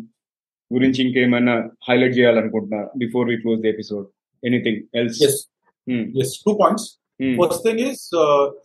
గురించి 0.74 1.04
ఇంకేమైనా 1.04 1.70
హైలైట్ 1.88 2.18
చేయాలనుకుంటున్నా 2.18 2.90
before 2.96 3.28
we 3.28 3.36
close 3.36 3.60
the 3.60 3.68
episode 3.68 4.06
anything 4.46 4.82
else 4.94 5.22
yes 5.22 6.34
two 6.46 6.52
points 6.62 7.01
first 7.38 7.62
thing 7.66 7.82
is 7.88 8.04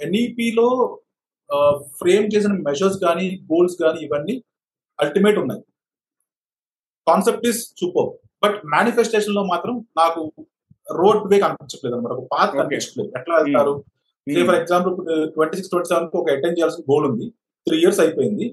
NEP 0.05 0.47
లో 0.59 0.67
ఫ్రేమ్ 1.99 2.25
చేసిన 2.33 2.53
మెజర్స్ 2.69 2.97
కానీ 3.05 3.25
గోల్స్ 3.51 3.75
కానీ 3.83 3.99
ఇవన్నీ 4.07 4.35
అల్టిమేట్ 4.99 5.37
ఉన్నాయి. 5.43 5.61
కాన్సెప్ట్ 7.07 7.45
ఇస్ 7.51 7.61
సూపర్ 7.79 8.09
బట్ 8.43 8.57
మేనిఫెస్టేషన్లో 8.75 9.43
మాత్రం 9.51 9.75
నాకు 10.01 10.21
రోడ్ 10.99 11.23
వే 11.31 11.37
కనిపించట్లేదు 11.45 11.95
అనమాట 11.95 12.13
ఒక 12.17 12.25
పాత్. 12.33 12.51
కనిపించట్లేదు. 12.59 13.09
ఎట్లా 13.19 13.35
వెళ్తారు? 13.39 13.73
For 14.47 14.57
example 14.61 14.95
twenty 15.35 15.55
six 15.57 15.71
twenty 15.73 15.89
seven 15.91 16.07
ఒక 16.21 16.29
అటెండ్ 16.35 16.57
చేయాల్సిన 16.59 16.83
గోల్ 16.91 17.05
ఉంది. 17.11 17.25
త్రీ 17.67 17.77
ఇయర్స్ 17.83 17.99
అయిపోయింది. 18.03 18.45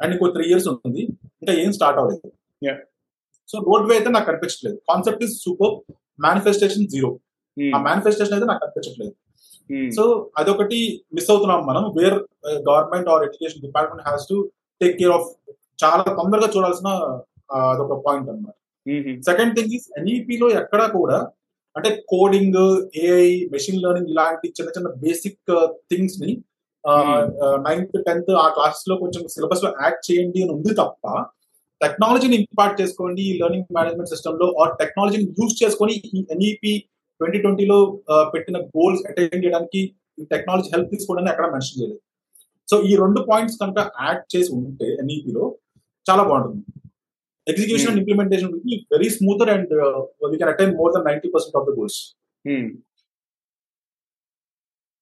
అండ్ 0.00 0.12
ఇంకో 0.14 0.26
త్రీ 0.36 0.44
ఇయర్స్ 0.50 0.68
ఉంది. 0.72 1.02
ఇంకా 1.42 1.52
ఏం 1.62 1.70
స్టార్ట్ 1.78 1.98
అవ్వలేదు. 2.00 2.28
సో 3.50 3.56
రోడ్ 3.68 3.86
వే 3.90 3.94
అయితే 3.98 4.10
నాకు 4.16 4.26
కనిపించట్లేదు. 4.30 4.76
Concept 4.90 5.22
is 5.26 5.34
super 5.44 5.74
manifestation 6.26 6.86
zero 6.94 7.10
ఆ 7.56 7.78
మేనిఫెస్టేషన్ 7.88 8.34
అయితే 8.36 8.48
నాకు 8.50 8.60
కనిపించట్లేదు. 8.64 9.14
సో 9.92 10.02
అదొకటి 10.36 10.80
మిస్ 11.14 11.30
అవుతున్నాం 11.30 11.60
మనం. 11.66 11.84
Where 11.98 12.18
government 12.68 13.08
or 13.08 13.24
education 13.24 13.62
department 13.62 14.04
has 14.08 14.26
to 14.28 14.36
take 14.80 14.96
care 14.98 15.14
of 15.18 15.28
చాలా 15.78 16.02
తొందరగా 16.18 16.48
చూడాల్సిన 16.54 16.90
అదొక 17.68 17.96
పాయింట్ 18.06 18.30
అనమాట 18.30 18.54
సెకండ్ 19.24 19.52
థింగ్ 19.56 19.72
ఈస్ 19.74 19.86
ఎన్ఈపి 19.98 20.36
లో 20.36 20.46
ఎక్కడా 20.60 20.86
కూడా 20.96 21.18
అంటే 21.76 21.90
కోడింగ్ 22.08 22.60
ఏఐ 23.02 23.26
మెషిన్ 23.52 23.80
లెర్నింగ్ 23.82 24.10
ఇలాంటి 24.10 24.46
చిన్న 24.48 24.68
చిన్న 24.76 24.88
బేసిక్ 24.98 25.50
థింగ్స్ని 25.90 26.30
నైన్త్ 27.66 27.96
టెన్త్ 28.06 28.30
ఆ 28.36 28.46
క్లాసెస్లో 28.48 28.94
కొంచెం 28.96 29.22
సిలబస్లో 29.28 29.70
యాడ్ 29.82 29.98
చేయండి 30.06 30.40
అని 30.42 30.52
ఉంది 30.52 30.72
తప్ప 30.74 31.04
టెక్నాలజీని 31.80 32.36
ఇంపార్ట్ 32.36 32.76
చేసుకోండి 32.80 33.22
ఈ 33.22 33.32
లెర్నింగ్ 33.40 33.74
మేనేజ్మెంట్ 33.76 34.10
సిస్టమ్లో 34.10 34.46
ఆర్ 34.60 34.72
టెక్నాలజీని 34.78 35.26
యూజ్ 35.38 35.54
చేసుకొని 35.62 35.94
ఈ 36.10 36.20
ఎన్ఈపి 36.30 36.72
ట్వంటీ 37.20 37.38
ట్వంటీలో 37.44 37.78
పెట్టిన 38.34 38.58
గోల్స్ 38.76 39.02
అటైన్ 39.10 39.42
చేయడానికి 39.44 39.80
టెక్నాలజీ 40.32 40.68
హెల్ప్ 40.74 40.90
తీసుకోవడానికి 40.94 41.32
ఎక్కడ 41.34 41.46
మెన్షన్ 41.54 41.78
చేయలేదు. 41.80 42.02
సో 42.68 42.76
ఈ 42.90 42.92
రెండు 43.02 43.20
పాయింట్స్ 43.30 43.56
కనుక 43.62 43.78
యాడ్ 44.04 44.22
చేసి 44.34 44.50
ఉంటే 44.58 44.88
ఎన్ఈపిలో 45.02 45.44
చాలా 46.06 46.22
బాగుంటుంది. 46.30 46.64
Execution 47.46 47.90
and 47.90 48.00
implementation 48.02 48.52
very 48.94 49.08
smoother 49.16 49.50
and 49.54 49.72
we 50.32 50.36
can 50.40 50.52
attain 50.54 50.74
more 50.80 50.92
than 50.96 51.06
ninety 51.10 51.28
percent 51.34 51.56
of 51.60 51.66
the 51.68 51.74
goals 51.78 52.00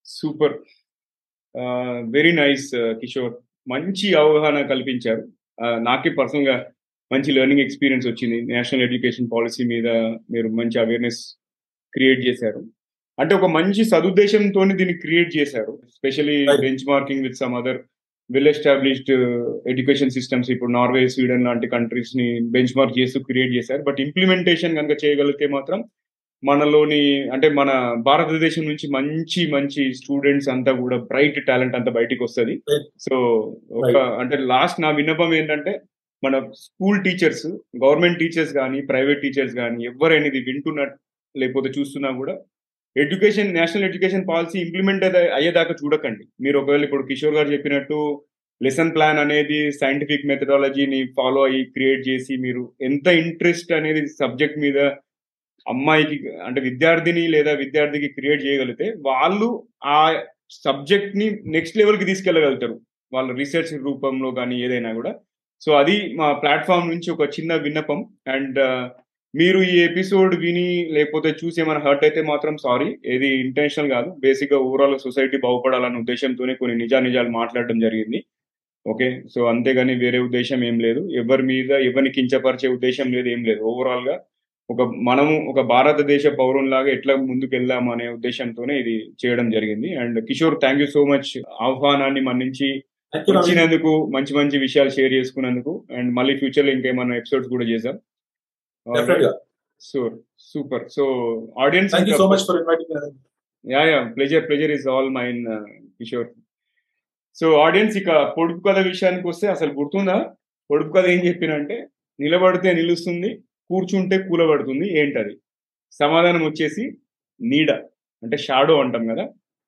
super 0.07 0.55
very 2.17 2.33
nice 2.43 2.69
Kishore 3.01 3.35
మంచి 3.73 4.09
అవగాహన 4.21 4.59
కల్పించారు. 4.73 5.23
నాకే 5.89 6.11
పర్సనల్గా 6.19 6.57
మంచి 7.11 7.31
లెర్నింగ్ 7.37 7.63
ఎక్స్పీరియన్స్ 7.65 8.07
వచ్చింది. 8.11 8.39
నేషనల్ 8.53 8.85
ఎడ్యుకేషన్ 8.87 9.31
పాలసీ 9.33 9.65
మీద 9.73 9.89
మీరు 10.35 10.49
మంచి 10.59 10.77
అవేర్నెస్ 10.85 11.21
క్రియేట్ 11.97 12.23
చేశారు. 12.29 12.63
అంటే 13.19 13.33
ఒక 13.35 13.47
మంచి 13.59 13.83
సదుద్దేశంతో 13.85 14.63
దీన్ని 14.79 14.97
క్రియేట్ 15.05 15.31
చేశారు. 15.37 15.75
Specially 15.97 16.39
bench 16.65 16.89
marking 16.89 17.25
with 17.27 17.39
some 17.43 17.55
other 17.61 17.79
well 18.31 18.51
established 18.53 19.13
education 19.73 20.17
systems 20.17 20.49
ఇప్పుడు 20.55 20.73
నార్వే 20.73 21.03
స్వీడన్ 21.09 21.47
లాంటి 21.49 21.67
కంట్రీస్ని 21.75 22.27
బెంచ్ 22.55 22.75
మార్క్ 22.79 22.99
చేస్తూ 22.99 23.19
క్రియేట్ 23.29 23.53
చేశారు. 23.59 23.83
బట్ 23.89 24.01
ఇంప్లిమెంటేషన్ 24.07 24.77
కనుక 24.79 24.97
చేయగలిగితే 25.05 25.49
మాత్రం 25.57 25.81
మనలోని 26.43 27.03
అంటే 27.35 27.49
మన 27.59 27.71
భారతదేశం 28.09 28.65
నుంచి 28.69 28.87
మంచి 28.97 29.43
మంచి 29.53 29.83
స్టూడెంట్స్ 30.01 30.51
అంతా 30.55 30.73
కూడా 30.81 30.97
బ్రైట్ 31.11 31.39
టాలెంట్ 31.47 31.77
అంతా 31.79 31.91
బయటికి 31.99 32.23
వస్తుంది. 32.25 32.55
సో 33.07 33.17
ఒక 33.83 33.97
అంటే 34.23 34.37
లాస్ట్ 34.53 34.83
నా 34.85 34.91
విన్నపం 34.91 35.33
ఏంటంటే 35.35 35.73
మన 36.23 36.37
స్కూల్ 36.65 37.01
టీచర్స్ 37.05 37.47
గవర్నమెంట్ 37.85 38.21
టీచర్స్ 38.23 38.53
కానీ 38.53 38.79
ప్రైవేట్ 38.91 39.23
టీచర్స్ 39.23 39.55
కానీ 39.55 39.79
ఎవరైనా 39.85 40.29
ఇది 40.33 40.41
వింటున్నా 40.51 40.87
లేకపోతే 41.41 41.71
చూస్తున్నా 41.79 42.11
కూడా 42.21 42.35
education 42.97 43.51
national 43.55 43.87
education 43.89 44.29
policy 44.29 44.57
implement 44.61 45.05
అయ్యేదాకా 45.39 45.75
చూడకండి. 45.83 46.25
మీరు 46.45 46.57
ఒకవేళ 46.61 46.85
ఇప్పుడు 46.85 47.05
కిషోర్ 47.11 47.37
గారు 47.39 47.49
చెప్పినట్టు 47.55 47.99
లెసన్ 48.61 48.93
ప్లాన్ 48.95 49.19
అనేది 49.23 49.59
సైంటిఫిక్ 49.81 50.29
మెథడాలజీని 50.29 51.01
ఫాలో 51.17 51.41
అయ్యి 51.49 51.65
క్రియేట్ 51.75 52.03
చేసి 52.09 52.35
మీరు 52.45 52.63
ఎంత 52.89 53.07
ఇంట్రెస్ట్ 53.25 53.73
అనేది 53.79 54.03
సబ్జెక్ట్ 54.21 54.59
మీద 54.59 54.79
అమ్మాయికి 55.67 56.17
అంటే 56.47 56.61
విద్యార్థిని 56.69 57.25
లేదా 57.35 57.53
విద్యార్థికి 57.63 58.09
క్రియేట్ 58.17 58.45
చేయగలిగితే 58.47 58.87
వాళ్ళు 59.09 59.49
ఆ 59.97 59.99
సబ్జెక్ట్ని 60.65 61.27
నెక్స్ట్ 61.55 61.79
లెవెల్కి 61.81 62.05
తీసుకెళ్ళగలుగుతారు. 62.05 62.77
వాళ్ళ 63.13 63.31
రీసెర్చ్ 63.41 63.73
రూపంలో 63.87 64.31
కానీ 64.31 64.57
ఏదైనా 64.67 64.91
కూడా. 64.93 65.13
సో 65.63 65.71
అది 65.73 65.97
మా 66.15 66.29
ప్లాట్ఫామ్ 66.43 66.91
నుంచి 66.91 67.09
ఒక 67.11 67.25
చిన్న 67.37 67.53
విన్నపం 67.57 67.99
అండ్ 68.29 68.61
మీరు 69.39 69.59
ఈ 69.71 69.75
ఎపిసోడ్ 69.87 70.35
విని 70.43 70.67
లేకపోతే 70.97 71.31
చూసి 71.39 71.61
ఏమైనా 71.63 71.81
హర్ట్ 71.87 72.05
అయితే 72.07 72.21
మాత్రం 72.29 72.55
సారీ 72.65 72.89
ఏది 73.15 73.29
ఇంటెన్షనల్ 73.45 73.91
కాదు. 73.95 74.09
బేసిక్గా 74.25 74.59
ఓవరాల్ 74.67 74.95
సొసైటీ 75.05 75.37
బాగుపడాలన్న 75.45 76.03
ఉద్దేశంతోనే 76.03 76.53
కొన్ని 76.61 76.75
నిజా 76.83 76.99
నిజాలు 77.07 77.31
మాట్లాడడం 77.39 77.79
జరిగింది. 77.87 78.21
ఓకే 78.87 79.09
సో 79.35 79.41
అంతేగాని 79.53 79.95
వేరే 80.05 80.19
ఉద్దేశం 80.27 80.61
ఏం 80.65 80.77
లేదు. 80.87 81.03
ఎవరి 81.23 81.45
మీద 81.53 81.71
ఎవరిని 81.89 82.13
కించపరిచే 82.17 82.69
ఉద్దేశం 82.77 83.07
లేదు 83.17 83.29
ఏం 83.35 83.43
లేదు. 83.49 83.61
ఓవరాల్గా 83.73 84.17
ఒక 84.69 84.83
మనము 85.09 85.35
ఒక 85.51 85.61
భారతదేశ 85.75 86.27
పౌరునిలాగా 86.41 86.91
ఎట్లా 86.97 87.15
ముందుకు 87.29 87.53
వెళ్దాం 87.57 87.85
అనే 87.95 88.07
ఉద్దేశంతోనే 88.17 88.75
ఇది 88.83 88.97
చేయడం 89.23 89.47
జరిగింది. 89.57 89.91
And 90.03 90.19
Kishore 90.31 90.59
thank 90.65 90.83
you 90.83 90.89
so 90.97 91.05
much 91.13 91.31
ఆహ్వానాన్ని 91.69 92.23
మన్నించి 92.31 92.71
వచ్చినందుకు 93.13 93.91
మంచి 94.17 94.33
మంచి 94.35 94.57
విషయాలు 94.67 94.93
షేర్ 94.97 95.13
చేసుకున్నందుకు. 95.19 95.73
అండ్ 95.99 96.11
మళ్ళీ 96.21 96.35
ఫ్యూచర్లో 96.43 96.73
ఇంకేమన్నా 96.77 97.17
ఎపిసోడ్స్ 97.23 97.53
కూడా 97.55 97.67
sure 99.81 100.15
super 100.41 100.85
so 100.89 101.05
audience 101.61 101.95
so 102.17 102.27
much 102.29 102.45
for 102.49 102.59
inviting 102.61 102.93
ya 103.65 103.83
ya 103.85 104.01
pleasure 104.17 104.45
pleasure 104.49 104.71
is 104.71 104.87
all 104.89 105.11
mine 105.11 105.41
Kishore 105.99 106.29
so 107.37 107.47
audience 107.57 107.97
ఇక 107.97 108.11
పొడుపు 108.37 108.69
కథ 108.69 108.79
విషయానికి 108.87 109.27
వస్తే 109.29 109.47
అసలు 109.47 109.73
గుర్తుందా? 109.73 110.17
పొడుపు 110.71 110.93
కథ 110.93 111.07
ఏం 111.07 111.27
చెప్పినంటే 111.27 111.77
నిలబడితే 112.19 112.73
నిలుస్తుంది 112.73 113.31
కూర్చుంటే 113.71 114.19
కూలబడుతుంది 114.29 114.87
ఏంటది? 114.99 115.35
సమాధానం 115.93 116.47
వచ్చేసి 116.47 116.85
నీడ 117.41 117.71
అంటే 118.23 118.37
షాడో 118.37 118.81
అంటాం 118.81 119.07
కదా? 119.07 119.25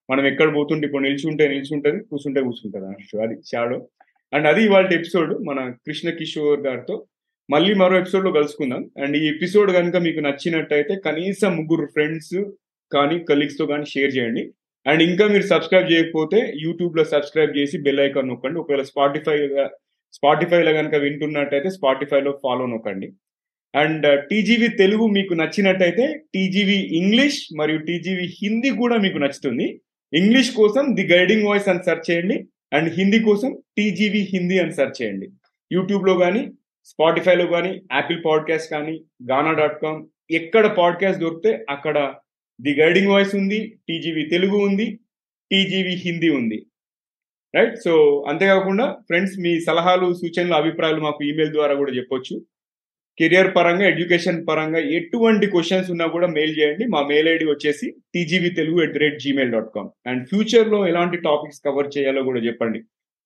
మనం 0.08 0.26
ఎక్కడ 0.26 0.56
పోతుంటే 0.56 0.86
ఇప్పుడు 0.86 1.02
నిల్చుంటే 1.02 1.48
నిల్చుంటది 1.48 1.98
కూర్చుంటే 2.00 2.40
కూర్చుంటది 2.40 2.84
అన్నట్టు. 2.84 3.16
అది 3.16 3.34
షాడో. 3.42 3.78
అండ్ 4.32 4.46
అది 4.46 4.64
ఇవాళ 4.64 4.86
ఎపిసోడ్ 4.92 5.32
మన 5.44 5.58
కృష్ణ 5.86 6.10
కిషోర్ 6.10 6.60
గారితో 6.60 6.96
మళ్ళీ 7.50 7.74
మరో 7.74 7.98
ఎపిసోడ్లో 7.98 8.32
కలుసుకుందాం. 8.32 8.90
అండ్ 9.02 9.16
ఈ 9.16 9.28
ఎపిసోడ్ 9.28 9.70
కనుక 9.72 9.96
మీకు 9.96 10.20
నచ్చినట్టయితే 10.20 10.94
కనీసం 11.06 11.56
ముగ్గురు 11.56 11.86
ఫ్రెండ్స్ 11.86 12.36
కానీ 12.92 13.18
కలీగ్స్తో 13.18 13.66
కానీ 13.66 13.84
షేర్ 13.84 14.16
చేయండి. 14.16 14.42
అండ్ 14.86 15.02
ఇంకా 15.02 15.26
మీరు 15.26 15.46
సబ్స్క్రైబ్ 15.46 15.92
చేయకపోతే 15.92 16.38
యూట్యూబ్లో 16.64 17.04
సబ్స్క్రైబ్ 17.04 17.56
చేసి 17.58 17.78
బెల్ 17.78 18.00
ఐకాన్ 18.00 18.28
నొక్కండి. 18.28 18.58
ఒకవేళ 18.58 18.82
స్పాటిఫై 18.82 19.38
స్పాటిఫైలో 20.16 20.72
కనుక 20.72 20.94
వింటున్నట్టయితే 20.94 21.70
స్పాటిఫైలో 21.70 22.30
ఫాలో 22.42 22.66
నొక్కండి. 22.66 23.08
అండ్ 23.74 24.28
టీజీవీ 24.28 24.68
uh, 24.68 24.76
తెలుగు 24.76 25.04
మీకు 25.06 25.34
నచ్చినట్టయితే 25.34 26.04
టీజీవీ 26.34 26.78
ఇంగ్లీష్ 27.00 27.40
మరియు 27.56 27.78
టీజీవీ 27.78 28.26
హిందీ 28.42 28.70
కూడా 28.70 28.96
మీకు 28.96 29.18
నచ్చుతుంది. 29.18 29.66
ఇంగ్లీష్ 30.12 30.50
కోసం 30.50 30.84
ది 30.94 31.04
గైడింగ్ 31.12 31.46
వాయిస్ 31.46 31.68
అని 31.68 31.78
సెర్చ్ 31.78 32.06
చేయండి. 32.10 32.36
అండ్ 32.72 32.88
హిందీ 32.98 33.18
కోసం 33.18 33.50
టీజీవీ 33.78 34.22
హిందీ 34.32 34.58
అని 34.58 34.72
సెర్చ్ 34.72 34.96
చేయండి. 35.02 35.28
యూట్యూబ్లో 35.72 36.14
కానీ 36.18 36.42
స్పాటిఫైలో 36.88 37.46
కానీ 37.46 37.72
యాపిల్ 37.92 38.18
పాడ్కాస్ట్ 38.26 38.70
కానీ 38.70 39.04
గానా 39.30 39.52
డాట్ 39.52 39.80
కామ్ 39.82 40.06
ఎక్కడ 40.30 40.66
పాడ్కాస్ట్ 40.78 41.20
దొరికితే 41.20 41.64
అక్కడ 41.68 42.14
ది 42.62 42.80
గైడింగ్ 42.80 43.08
వాయిస్ 43.08 43.34
ఉంది 43.34 43.58
టీజీవీ 43.88 44.22
తెలుగు 44.26 44.56
ఉంది 44.56 44.86
టీజీవీ 45.52 45.94
హిందీ 45.94 46.28
ఉంది. 46.28 46.66
రైట్ 47.54 47.76
సో 47.76 48.24
అంతేకాకుండా 48.28 48.92
ఫ్రెండ్స్ 48.92 49.38
మీ 49.38 49.60
సలహాలు 49.60 50.14
సూచనలు 50.14 50.54
అభిప్రాయాలు 50.54 51.00
మాకు 51.00 51.24
ఈమెయిల్ 51.24 51.52
ద్వారా 51.52 51.74
కూడా 51.74 51.92
చెప్పొచ్చు. 51.92 52.34
కెరియర్ 53.18 53.56
పరంగా 53.56 53.88
ఎడ్యుకేషన్ 53.88 54.46
పరంగా 54.48 54.78
ఎటువంటి 54.78 55.46
క్వశ్చన్స్ 55.46 55.90
ఉన్నా 55.90 56.06
కూడా 56.06 56.26
మెయిల్ 56.26 56.58
చేయండి. 56.58 56.84
మా 56.86 57.06
మెయిల్ 57.06 57.28
ఐడి 57.28 57.44
వచ్చేసి 57.44 57.86
TGV 58.14 58.50
Telugu 58.50 58.82
at 58.82 58.92
the 58.92 58.96
rate 58.96 59.18
Gmail 59.20 59.52
dot 59.52 59.72
com 59.74 59.88
and 60.06 60.28
ఫ్యూచర్లో 60.28 60.88
ఎలాంటి 60.88 61.16
టాపిక్స్ 61.16 61.62
కవర్ 61.66 61.88
చేయాలో 61.98 62.22
కూడా 62.22 62.40
చెప్పండి. 62.40 62.82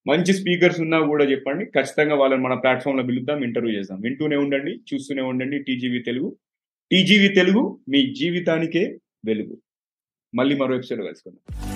మంచి 0.07 0.33
స్పీకర్స్ 0.33 0.81
ఉన్నా 0.81 1.07
కూడా 1.07 1.25
చెప్పండి. 1.25 1.65
ఖచ్చితంగా 1.65 2.15
వాళ్ళని 2.15 2.43
మన 2.43 2.55
ప్లాట్ఫామ్లో 2.55 3.03
పిలుద్దాం 3.03 3.45
ఇంటర్వ్యూ 3.45 3.79
చేద్దాం. 3.79 4.01
వింటూనే 4.01 4.37
ఉండండి 4.37 4.81
చూస్తూనే 4.95 5.23
ఉండండి. 5.23 5.63
టీజీవీ 5.63 5.99
తెలుగు. 5.99 6.37
టీజీవీ 6.93 7.29
తెలుగు 7.29 7.81
మీ 7.89 8.15
జీవితానికే 8.15 8.99
వెలుగు. 9.27 9.59
మళ్ళీ 10.35 10.57
మరో 10.57 10.75
ఎపిసోడ్ 10.75 11.01
కలుసుకుందాం. 11.01 11.72